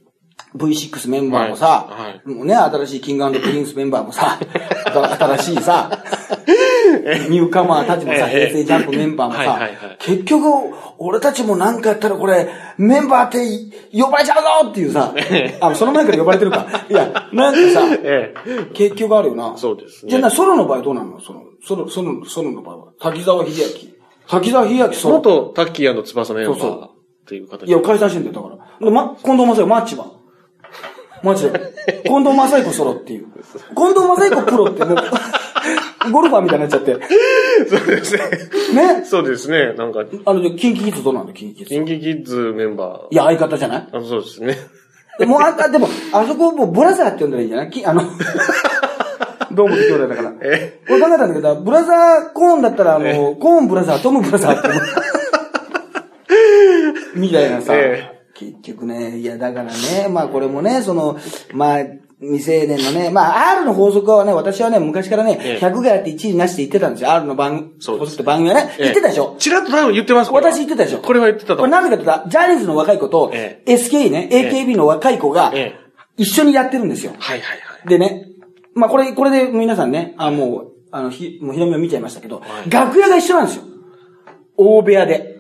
[0.56, 4.38] V6 メンバーもさ、はいはいもうね、新しいキングプリンスメンバーもさ、
[5.36, 5.90] 新しいさ、
[7.28, 9.58] ニューカマーたちもさ、ええ平成ジャンプメンバーもさ
[9.98, 10.46] 結局、
[10.98, 13.38] 俺たちもなんかやったらこれ、メンバーって
[13.92, 15.12] 呼ばれちゃうぞっていうさ、
[15.60, 16.66] あ、その前から呼ばれてるか。
[16.88, 19.52] いや、なんかさ、 ええ結局あるよな。
[19.56, 21.20] そうですねじゃあな、ソロの場合どうなの？
[21.20, 22.84] その、ソロ、ソロ、ソロの場合は？
[23.00, 23.94] 滝沢秀明？
[24.28, 25.14] 滝沢秀明えソロ。
[25.16, 26.88] 元タッキー翼メンバーそうそうっ
[27.26, 28.48] ていう形いや、解散してんだよ、だか
[28.80, 28.86] ら。
[28.86, 30.06] で、ま、近藤正彦、マッチは？
[31.22, 31.42] マッチ。
[32.04, 33.26] 近藤正彦ソロっていう。
[33.74, 34.96] 近藤正彦プロってもう、
[36.12, 36.98] ゴルファーみたいになっちゃって。
[37.68, 38.20] そうですね。
[38.98, 39.05] ね。
[39.05, 39.72] そうですね。
[39.74, 41.70] なんか、あの、キンキキッズどうなんだ、キンキキッズ。
[41.74, 43.88] キンキキッズメンバいや、相方じゃない？
[43.92, 43.98] ー。
[43.98, 44.57] あそうですね。
[45.18, 47.70] でもう、あ、あでも、あそこもうブラザーって呼んだらいいんじゃない？
[47.70, 48.03] きあの、
[49.53, 50.33] どうも兄弟だから。
[50.42, 50.81] え？
[50.90, 54.68] 俺考えたんだけど、ブラザーコーンだったら、あの、コーンブラザー、トムブラザーって。
[57.14, 61.16] みたいなさ、え結局ね、いや、だからね、まあこれもね、その、
[61.53, 61.85] まあ、
[62.20, 67.12] 未成年のね、まあ R の法則はね、私はね、昔からね、ええ100がやって1位なしって言ってたんですよ。
[67.12, 69.37] R の番、そうです番組はね、言ってたでしょ。
[69.38, 71.00] チラッと多分言ってます私言ってたでしょ。
[71.00, 71.70] これは言ってたとこれ。
[71.70, 75.74] なぜかって言ったら、ジャニーズの若い子と、え SK ね、え AKB の若い子がえ、
[76.16, 77.12] 一緒にやってるんですよ。
[77.18, 77.88] はいはいはい。
[77.88, 78.29] でね、
[78.74, 83.64] まあこれ、これで皆さんね、あもう、あの、ひ、もうひろみを見ちゃいましたけど、はい楽屋が一緒なんですよ。
[84.57, 85.35] 大部屋で。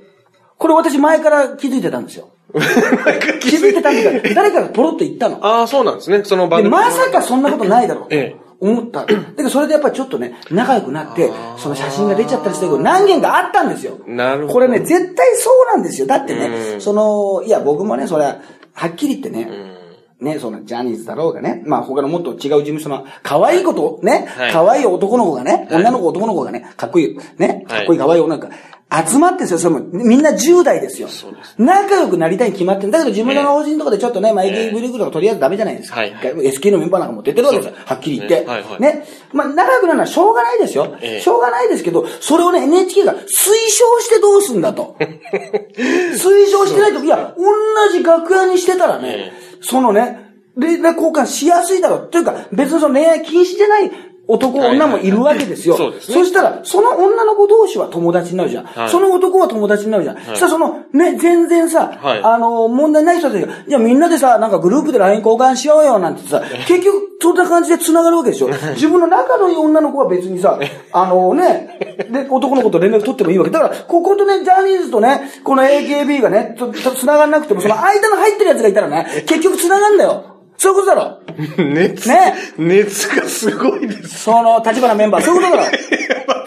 [0.58, 2.30] これ私前から気づいてたんですよ。
[3.40, 5.38] 気づいてたんだけど、誰かがポロッと言ったの。
[5.40, 6.22] ああ、そうなんですね。
[6.24, 6.76] その番で、組。
[6.76, 9.04] まさかそんなことないだろうとええ思った。
[9.04, 13.98] だけどそれでやっぱりちょっとね、仲良くなって、その写真が出ちゃったりしたけど、何件かあったんですよ。
[14.06, 16.06] なるほどこれね、絶対そうなんですよ。
[16.06, 18.36] だってね、うんその、いや、僕もね、それは、
[18.72, 20.26] はっきり言ってね、うん。
[20.26, 28.54] ね、そのジャニーズだろうがね、まあ他のもっと違う事務所の可愛いこと、ね、はい可愛い男の子がね、はい女の子男の子がね、かっこいい、ね、はいかっこいい可愛い女の子が
[28.90, 31.08] 集まってんですよ、それも、みんな10代ですよ。
[31.08, 32.92] そうです仲良くなりたいに決まってる。
[32.92, 36.00] だけど自分の法人とかでちょっとね、まあ AKB グループとかとりあえずダメじゃないですか。
[36.00, 37.74] はい SK のメンバーなんかも出てるわけですよ。
[37.84, 38.40] はっきり言って。
[38.42, 39.04] ねはいはいね。
[39.32, 40.96] まあ仲良くなるのはしょうがないですよ。
[41.00, 44.96] ええしょうがないですけど、それをね、NHK が推奨してどうすんだと。
[45.00, 50.24] 推奨してないと、いや、同じ楽屋にしてたらね、そのね、
[50.56, 52.08] 連絡交換しやすいだろう。
[52.10, 53.90] というか、別にその恋愛禁止じゃない
[54.26, 55.76] 男、はい女もいるわけですよ。
[55.76, 58.64] そうですねそしたら、その女の子同士は友達になるじゃん。
[58.64, 60.16] はいその男は友達になるじゃん。
[60.16, 68.48] そしたらその、ね、全然さ、はいあの、問題ない人たちが、じゃあみんなでさ、なんかグループで LINE 交換しようよ、なんてさ、結局、そんな感じで繋がるわけでしょ。
[68.48, 70.58] 自分の仲のいい女の子は別にさ、
[70.92, 71.78] あのね、
[72.10, 73.50] で、男の子と連絡取ってもいいわけ。
[73.50, 76.54] だから、こことね、ジャニーズとね、この AKB がね、
[76.98, 80.33] 繋がんなくても、その間の入ってるやつがいたらね、結局繋がんだよ。
[80.56, 81.18] そういうことだろ。
[81.58, 84.20] 熱、ね熱がすごいです。
[84.24, 85.68] その、立花メンバー、そういうことだろ。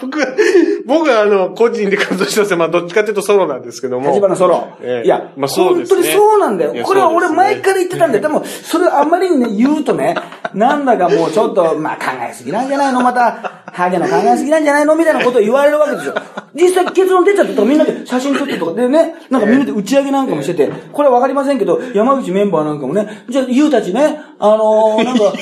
[0.00, 0.18] 僕、
[0.86, 4.08] 僕はあの、個人で活動してますまあ、どっちかっていうとソロなんですけども。
[4.10, 4.68] 立花ソロ。
[4.80, 6.84] ええいや、まあそうですね本当にそうなんだよ。
[6.84, 8.22] これは俺そうですね前から言ってたんだよ。
[8.22, 10.14] でも、それあんまりにね、言うとね、
[10.54, 13.02] なんだかもうちょっと、まあ考えすぎなんじゃないの？
[13.02, 14.94] また、ハゲの考えすぎなんじゃないの？
[14.94, 16.14] みたいなことを言われるわけですよ。
[16.54, 23.97] 実際結論出ちゃったとかみんなで写真撮ってとかでね、なんかみんなで打ち上げなんかもしてて、これはわかりませんけど、山口メンバーなんかもね、じゃあ、ゆうたちね、
[24.38, 25.32] あのー、 なんか、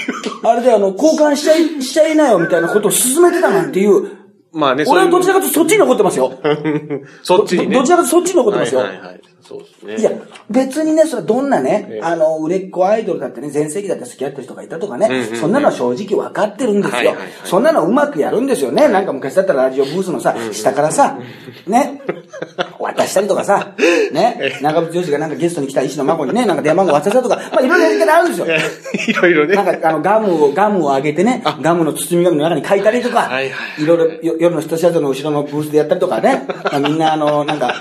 [0.43, 4.17] あれであの、交換しちゃい、しちゃいなよみたいなことを進めてたなんていう、
[4.53, 6.33] まあね、俺はどちらかかとそっちに残ってますよ。
[7.23, 7.75] そっちにね。
[7.75, 8.81] どどちらかとそっちに残ってますよ。
[8.81, 9.21] はいはいはい。
[9.43, 9.97] そうですね。
[9.97, 10.11] いや、
[10.51, 16.97] 別にね、それどんなね、ええあの、売れっ子アイドルだってね、全盛期だって付き合ってる人がいたとかね、うんうんうんそんなのは正直分かってるんですよ。
[16.97, 18.89] はいはいはいそんなのはうまくやるんですよね。
[18.89, 21.19] なんか昔だったらラジオブースのさ、下からさ、
[21.67, 22.01] ね、
[22.79, 23.75] 渡したりとかさ、
[24.13, 28.47] ね、 長渕剛がなんかゲストに来た石野真子にね、なんか電話番号渡したとか、まあいろいろやり方あるんですよ。
[29.09, 29.55] いろいろね。
[29.55, 33.87] なんか、あの、ガムを、ガムを上げてね、ガムの包み紙の中に書いたりとか、はいはいい。
[33.87, 37.75] ろいろよ夜の一シャツの後ろのブースでやったりとかね、まあみんなあの、なんか、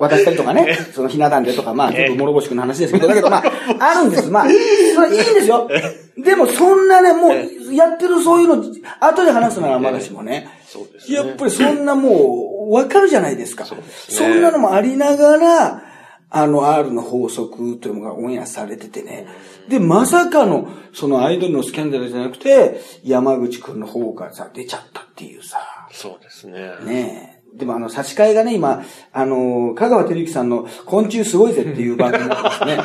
[0.00, 3.42] 渡したりとかね、そのひな壇でとか、まあ、ちょっと諸星君の話ですけど、だけどまあ、
[3.78, 4.30] あるんです。
[4.30, 4.46] まあ、
[4.94, 5.68] それいいんですよ。
[6.16, 8.64] でもそんなね、もう、やってるそういうの、
[9.00, 11.16] 後で話すならまだしもね、そうですね。
[11.16, 13.64] やっぱりそんなもう、わかるじゃないですか。
[13.64, 15.82] そですねんなのもありながら、
[16.30, 19.26] あの R の法則というのがオンエアされててね。
[19.68, 25.58] で、まさかの、そのアイドルのスキャンダルじゃなくて、山口くんの方がさ、出ちゃったっていうさ、
[25.90, 26.70] そうですね。
[26.84, 27.39] ねえ。
[27.54, 28.82] でもあの、差し替えがね、今、
[29.12, 32.78] あの、香川照之さんの昆虫すごいぜっていう番組になってますね。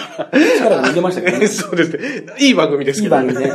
[0.58, 1.48] 力が抜けましたけどね。
[1.48, 2.00] そうですね。
[2.40, 3.52] いい番組ですいけどい番組ね。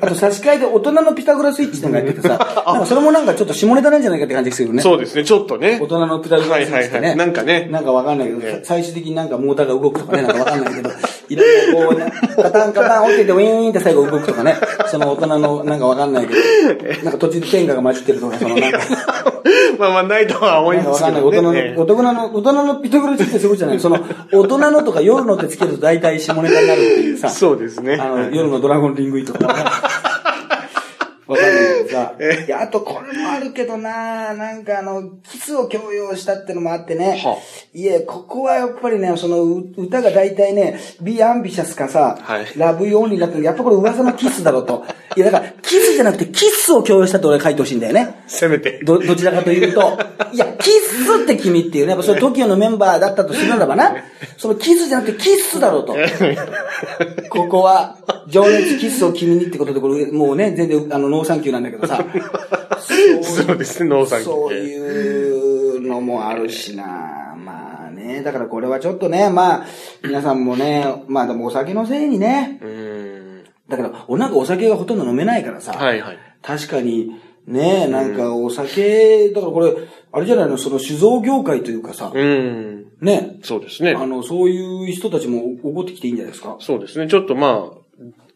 [0.00, 4.82] あと差し替えで大人のピタゴラスイッチっていうのがやっててさ、 なんかそれもなんかちょっと下ネタなんじゃないかって感じですけどね。
[4.82, 5.86] そうですね、ちょっとね大。
[5.86, 6.78] 人のピタゴラスイッチね。
[6.78, 10.90] はいはいはいなんかねなんかわかんないけど、ええ最終的になんかモーターが動くとかね、なんかわかんないけど、
[11.28, 14.56] いろいろこうね、カタンカタン落ちててウィーンって最後動くとかね、
[14.90, 18.80] その大人のなんかわかんないけど、なんか途中で天下が混じってるとか、そのなんか、
[19.78, 21.22] まあまあ、ないとは思いますわかんない。
[21.22, 23.98] 大人の、大人の、大人のピタゴラスイッチってすごいじゃないその、
[24.32, 27.98] 大人のとか夜のってつけると大体下ネタになるっていうさ、そうですね。
[28.00, 29.46] あの、夜のドラゴンリングイとか
[31.26, 31.63] わかんない。
[31.88, 32.14] さ。
[32.46, 37.20] いや、あとこれもあるけどななんかあの、キスを強要したってのもあってね。
[37.22, 37.36] は
[37.72, 44.84] いや、ここはやっぱりね、そのう歌が大体ね、Be Ambitious かさ、はいラブ Only になってるやっぱこれ噂のキスだろうと。
[45.16, 48.22] いや、だから、キスじゃなくてキスを強要したって俺は書いてほしいんだよね。
[48.26, 48.80] せめて。
[48.84, 49.98] ど、どちらかというと、
[50.32, 53.94] いや、キスって君っていうね、やっぱそれ TOKIO のメンバーだったとするならばな、
[54.36, 55.94] そのキスじゃなくてキスだろうと。
[57.30, 62.04] ここは、情熱キスを君にってことで、これもうね、全然あの、ノーサンキューなんだけどさ。
[63.22, 69.66] そうですね、ノーさんそういうのもあるしなまあね、だからこれはちょっとね、まあ、
[70.02, 73.44] 皆さんもね、まあでもお酒のせいにね、うーん。
[73.68, 76.18] だから、おなんかお酒がほとんど飲めないからさ、はいはい。
[76.42, 77.12] 確かに、
[77.46, 79.72] ねなんかお酒、だからこれ、
[80.12, 82.84] あれじゃないの、その酒造業界というかさ、うーん。
[83.00, 83.94] ね、そうですね。
[83.96, 86.56] あの、そういう人たちも怒ってきていいんじゃないですか？
[86.60, 87.08] そうですね。
[87.08, 87.83] ちょっとまあ、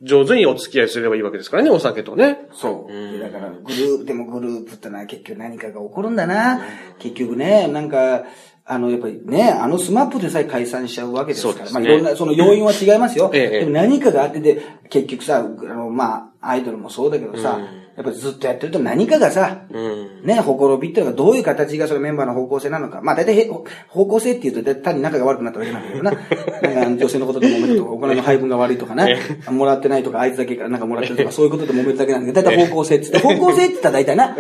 [0.03, 2.47] 上手にお付き合いすればいいわけですからね、お酒とね。
[2.53, 2.93] そう。
[2.93, 6.61] うんだから、グループ、でもグループってのは結局何かが起こるんだな。
[6.99, 8.25] 結局ね、なんか、
[8.65, 11.55] あの、やっぱりね、あのスマップでさえ解散しちゃうわけですから。
[11.55, 13.31] そうですねまあ、いろんな、その要因は違いますよ。
[13.35, 19.77] ええでも何かがあってで、結局さ、あの、まあ、アイドルもそうだけどさ、うんやっぱりずっとやってると何かがさ、う
[20.23, 20.23] ん。
[20.25, 23.01] ね、ほころびっていうのがどういう形がそれメンバーの方向性なのか。
[23.03, 23.51] まあ大体へ
[23.89, 26.13] 方向性っていうと単に仲が悪くなっただけなんだけどな。
[26.63, 29.19] なんか女性のことで揉めるとか、お金の配分が悪いとかね。
[29.51, 34.37] もらってないとか、あいつだけからなんかもらってるとか、そういうことで揉めるだけなんだけど、大体方向性って言って、方向性って言ったら大体な。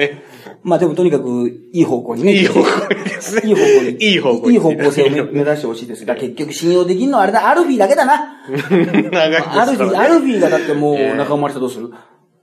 [0.62, 2.34] まあでもとにかくいい方向にね。
[2.34, 3.42] いい方向にですね。
[3.44, 4.04] いい方向に。
[4.04, 4.52] いい方向に。
[4.54, 8.38] いい方向性を目目指してほしいですが、結局信用できるのはあれだ、アルフィーだけだな。
[8.48, 9.60] 長。
[9.60, 11.90] アルフィー、アルフィーがだってもうええ仲間割れたらどうする？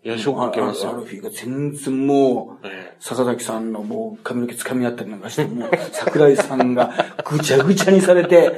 [0.06, 0.92] いや、ショック受けますよ。
[0.92, 6.92] アルフィーが全然もう、ええ笹崎さんのもう髪の毛掴み合ったりなんかして、もう 桜井さんが
[7.30, 8.54] ぐちゃぐちゃにされて、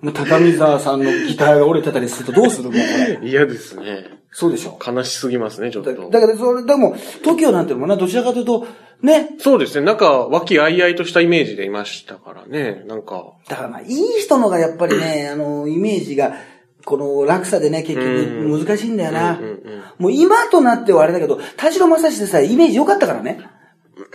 [0.00, 2.78] もう高見沢さんのギターが折れてたりするとどうするもうこ
[3.22, 3.28] れ。
[3.28, 4.06] 嫌ですね。
[4.30, 4.78] そうでしょ？
[4.84, 6.10] 悲しすぎますね、ちょっだと。
[6.10, 8.66] だからそれ、でも、TOKIO なんてのもな、どちらかというと、
[9.02, 9.30] ね。
[9.38, 9.86] そうですね。
[9.86, 12.84] なんか、和気あいあいとしたイメージでいましたからね。
[12.88, 13.32] なんか。
[13.48, 16.34] だからまあ、いい人のがやっぱりね、あの、イメージが、
[16.88, 19.38] この落差でね、結局難しいんだよな。
[19.98, 23.40] もう今となってはあれだけど、田代正史でさえイメージ良かったからね。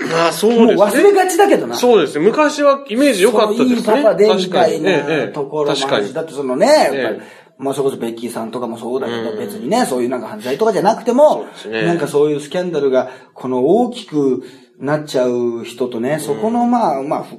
[0.10, 0.84] まあ、そうもうですね。
[0.84, 1.76] 忘れがちだけどな。
[1.76, 2.26] そうですね。
[2.26, 3.76] 昔はイメージ良かったですね。
[3.76, 6.14] いいパパでみたいなところもあるし、。
[6.16, 7.24] だってそのね、やっぱ
[7.60, 14.44] まあそれこそベッキーさんとかもそうだけど、うん別にね、そういうなんか犯罪とかじゃなくても、なんかそういうスキャンダルが、この大きく
[14.80, 17.38] なっちゃう人とね、そこのまあ、まあ、不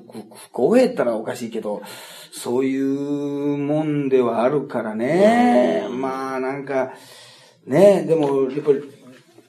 [0.53, 1.83] 公平ったらおかしいけど、
[2.37, 6.93] そういうもんではあるからね、まあなんか、
[7.67, 8.83] ね、でも、やっぱり、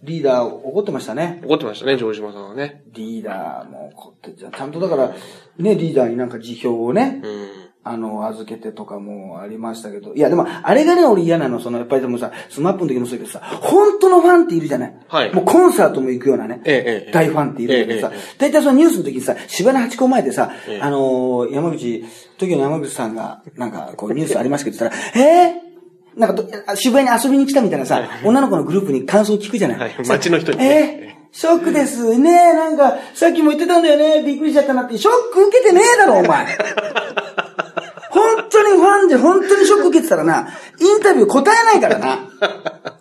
[0.04, 1.42] リーダー怒ってましたね。
[1.44, 2.84] 怒ってましたね、城島さんはね。
[2.94, 5.16] リーダーも怒ってちゃちゃんとだから、
[5.58, 7.48] ね、リーダーになんか辞表をね、うん。
[7.88, 10.14] あの、預けてとかもありましたけど。
[10.16, 11.60] いや、でも、あれがね、俺嫌なの。
[11.60, 14.94] その、やっぱりでもさ、スマップの時もそうだけどさ、本当のファンっているじゃない？
[15.08, 16.62] はいもうコンサートも行くようなね。
[16.66, 18.38] ええええ大ファンっているけどさええええ。
[18.40, 22.04] 大体そのニュースの時にさ、渋谷のハチ公前でさええ、あのー、山口、
[22.38, 26.20] 時の山口さんが、なんか、こう、ニュースありましたけど、言ったら、えー？
[26.20, 31.16] なんか渋谷に遊びに来たみたいなさ、女の子のグループに感想を聞くじゃない、はい街の人にえー？
[31.38, 32.18] ショックです。
[32.18, 34.24] ねえ、なんか、さっきも言ってたんだよね。
[34.24, 34.98] びっくりしちゃったなって。
[34.98, 36.48] ショック受けてねえだろ、お前。
[38.16, 40.48] 本当にファンで本当にショック受けてたらな、
[40.80, 42.20] インタビュー答えないからな。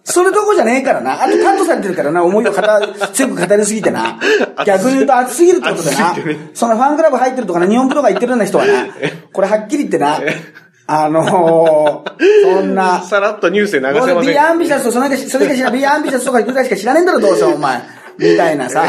[0.03, 1.23] それどこじゃねえからな。
[1.23, 2.59] あとカットされてるからな、思いを語、
[3.13, 4.19] 強く語りすぎてな。
[4.67, 6.17] 逆に言うと熱すぎるってことでな。
[6.53, 8.73] そのファンクラブ入ってるとかな、日本語とか言ってるような人はな、
[9.33, 10.19] これはっきり言ってな、
[10.89, 14.21] あのー、そんな、さらっとニュースで流せません。
[14.21, 17.81] Be Am bitious とそれだけ、それだけ知ら、 Be Ambitious とかぐらいしか知らねえんだろ、どうせお前。
[18.19, 18.85] みたいなさ。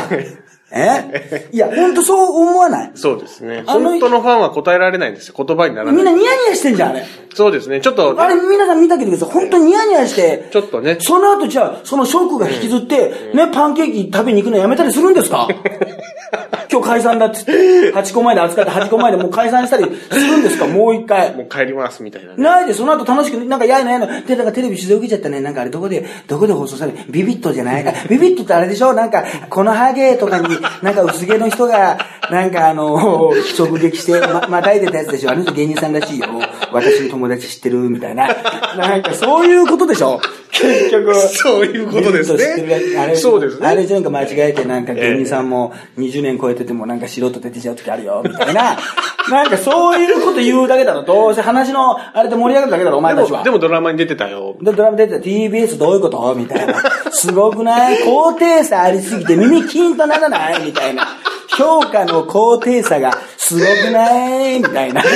[0.75, 1.47] え？
[1.53, 2.91] いや、ほんとそう思わない？
[2.95, 3.63] そうですね。
[3.65, 5.35] あの本当のファンは答えられないんですよ。
[5.37, 5.95] 言葉にならない。
[5.95, 7.05] みんなニヤニヤしてんじゃん、あれ。
[7.33, 7.81] そうですね。
[7.81, 10.97] ちょっと、あれ、皆さん見たけどさ、本当にニヤニヤして、ちょっとね。
[10.99, 15.47] その後じゃあ、そのショックが引きずって、ね、パンケーキ食べに行くのやめたりするんですか？
[16.71, 17.51] 今日解散だっつって、
[17.93, 20.67] 8個前で扱って8個前でもう解散したりするんですか？
[20.67, 21.33] もう一回。
[21.35, 22.43] もう帰りますみたいなね。
[22.43, 24.07] ないで、その後楽しく、なんかやいのやいの。
[24.25, 25.39] で、なんかテレビ取材受けちゃったね。
[25.41, 28.93] なんかあれどこで、どこで放送されるビビットじゃないあビビットってあれでしょ？
[28.93, 30.47] なんか、このハゲとかに
[30.81, 31.97] なんか薄毛の人が、
[32.31, 35.31] なんかあの、直撃して、ま、またいでたやつでしょ。
[35.31, 36.27] あの人芸人さんらしいよ。
[36.71, 38.27] 私の友達知ってる、みたいな。
[38.77, 40.19] なんかそういうことでしょ。
[40.51, 41.13] 結局。
[41.15, 48.77] そういうことですねあれそうですねあれなんか間違えて、なんか芸人さんも20年超えててもなんか素人出てちゃう時あるよ、みたいな。
[49.29, 51.03] なんかそういうこと言うだけだろ。
[51.03, 53.43] どうせ話の、あれで盛り上がるだけだろ、お前でたちはも、。
[53.43, 54.55] でもドラマに出てたよ。
[54.61, 56.33] で、ドラマ出てた TBS どういうこと？
[56.35, 56.75] みたいな。
[57.15, 58.03] すごくない？
[58.03, 60.65] 高低差ありすぎて耳キーンとならない？
[60.65, 61.07] みたいな。
[61.57, 64.59] 評価の高低差がすごくない？
[64.59, 65.07] みたいなこ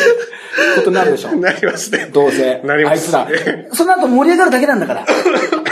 [0.84, 1.36] とになるでしょ。
[1.36, 2.06] なりますね。
[2.06, 2.62] どうせ。
[2.64, 3.76] なりますあいつら。
[3.76, 5.06] その後盛り上がるだけなんだから。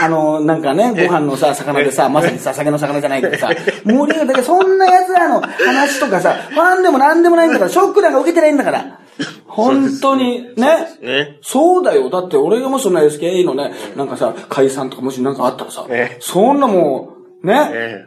[0.00, 3.48] あの、なんかね、ご飯のさ、魚でさ、まさにさ、酒の魚じゃないけどさ、
[3.84, 9.00] 盛り上がるだけ、そんな奴らの話とかさ、ファンでもなんでもないんだから、ショックなんか受けてないんだから。
[9.46, 10.98] 本当に、ね。
[11.00, 11.38] ね。
[11.42, 12.10] そうだよ。
[12.10, 18.04] だって俺がもしそんな SKE のね、なんかさ、解散とかもしなんかあったらさええ、そんなもう、ね、え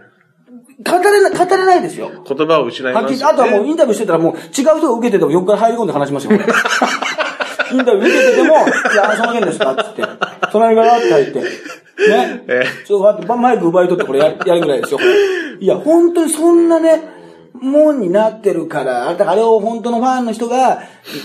[0.84, 2.12] 語れない、語れないですよ。
[2.14, 3.26] え言葉を失います。
[3.26, 6.34] あとはもうインタビューしてたらもう違う人が受けてても横から入り込んで話しますよ。
[7.72, 12.43] インタビュー受けてても、いや、その件ですかって言って、隣からって入って、ね。
[12.47, 15.12] えちょっと待って、マイク奪い取ってこれややるぐらいですよ、これ。
[15.59, 17.20] いや、本当にそんなね、
[17.54, 20.82] もんになってるから、だからあれを本当のファンの人が、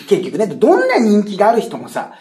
[0.09, 2.13] 結局ね、どんな人気がある人もさ、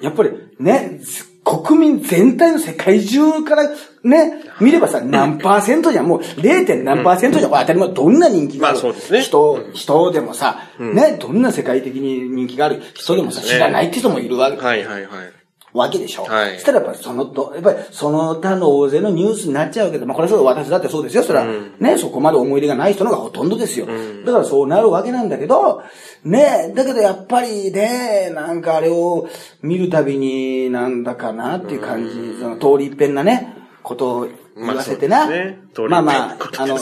[0.00, 1.00] やっぱりね、
[1.44, 3.68] 国民全体の世界中から
[4.04, 6.84] ね、見ればさ、何パーセントじゃん、もう 0.
[6.84, 8.78] 何パーセントじゃん、当たり前、どんな人気がある
[9.22, 14.56] 人、人でもさ、ね、どんな世界的に人気がある人でもさ、知らないって人もいるわけ。
[14.56, 15.41] はいはいはい。
[15.72, 16.24] わけでしょ。
[16.24, 21.22] はいそしたらやっぱりそのど、やっぱりその他の大勢のニュースになっちゃうけど、まあこれはそう私だってそうですよ。
[21.22, 21.46] それは、
[21.80, 23.86] ね、そこまで思い入れがない人のがほとんどですよ。
[24.24, 25.82] だからそうなるわけなんだけど、
[26.24, 29.28] ね、だけどやっぱりね、なんかあれを
[29.62, 35.26] 見るたびになんだかなっていう感じ、その通り一遍なね、ことを言わせてな。
[35.26, 36.76] まあねまあまああの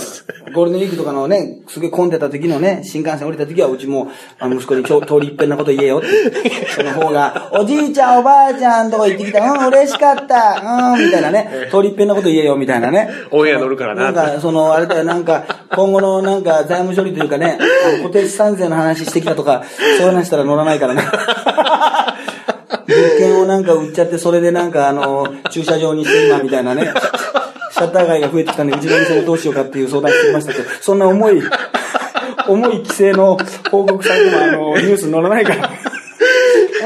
[0.53, 4.09] ゴールデンウィークとかのね、すげえ混んでた時のね、新幹線降りた時はうちも、
[4.39, 6.67] あの息子にちょ通り一遍なこと言えよって。
[6.67, 13.09] その方が、おじいちゃんおばあちゃんとこ行ってきた、うん、嬉しかった、うん、みたいなね、通り一遍なこと言えよみたいなね。
[13.31, 17.59] オンエア乗るからななんか、その、あれだよ、なんか、今後のなんか財務処理というかね、
[18.03, 19.63] 固定資産税の話してきたとか、
[19.99, 21.05] そういう話したら乗らないからね。
[22.89, 26.93] 物件をなんか売っちゃって、それでなんかあの、駐車場にして今みたいなね、
[27.81, 31.43] シャッター街が増えてきたんで、うちの店をどうしようかっていう相談してきましたけど、そんな重い、
[32.47, 33.39] 重い規制の
[33.71, 35.71] 報告されても、あの、ニュースに載らないから。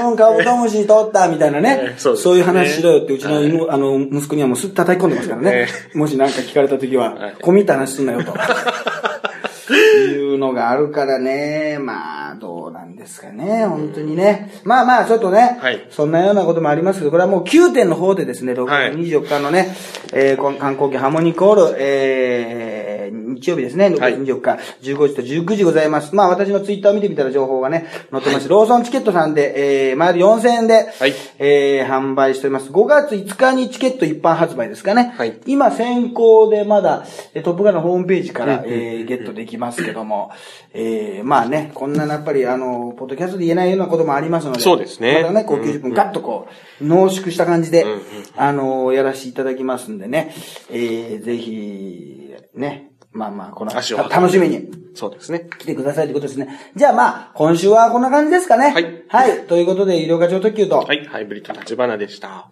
[0.07, 5.69] うん、カブトムシ取ったみたいなねええそねそういう話しろよって、うちの妹、あの、息子にはもうすっ叩き込んでますからね。
[5.95, 8.35] もしなんか聞かれた時は、込み入った話すんなよと。
[9.75, 11.79] いうのがあるからね。
[11.81, 13.67] まあ、どうなんですかね。
[13.67, 14.51] 本当にね。
[14.65, 15.59] まあまあ、ちょっとね。
[15.61, 19.77] はいそんなようなこともありますけど、これはもう9点の方でですね、6はい月24日のね、
[20.13, 22.74] えーこの観光機ハーモニーコール、えー
[23.11, 26.15] 日曜日ですね、6月24日、15時と19時ございます。
[26.15, 28.49] まあ私のツイッターを見てみたら情報がね、載ってます。
[28.49, 31.13] ローソンチケットさんで、えー、毎度4000円で、はい。
[31.39, 32.71] えー販売しております。
[32.71, 35.15] 5月5日にチケット一般発売ですかね。
[35.17, 35.41] はい。
[35.47, 40.31] 今先行でまだ、えートップガンのホームページから、えーゲットできますけども、
[40.73, 45.21] えーまあね、こんなやっぱりあの、ポッドキャストで言えないようなこともありますので、そうですね。
[45.23, 46.49] またね、こう90分ガッとこ
[46.81, 48.01] う、濃縮した感じで、うんうん
[48.37, 50.35] あの、やらせていただきますんでね、
[50.71, 54.69] えーぜひ、ね、まあまあ、この、足を楽しみに。
[54.95, 55.49] そうですね。
[55.59, 56.49] 来てくださいということですね。
[56.77, 58.73] じゃあまあ、今週はこんな感じですかね。
[58.73, 59.47] はいはい。
[59.47, 62.51] ということで、医療課長特急と、はい、ハイブリッド立花でした。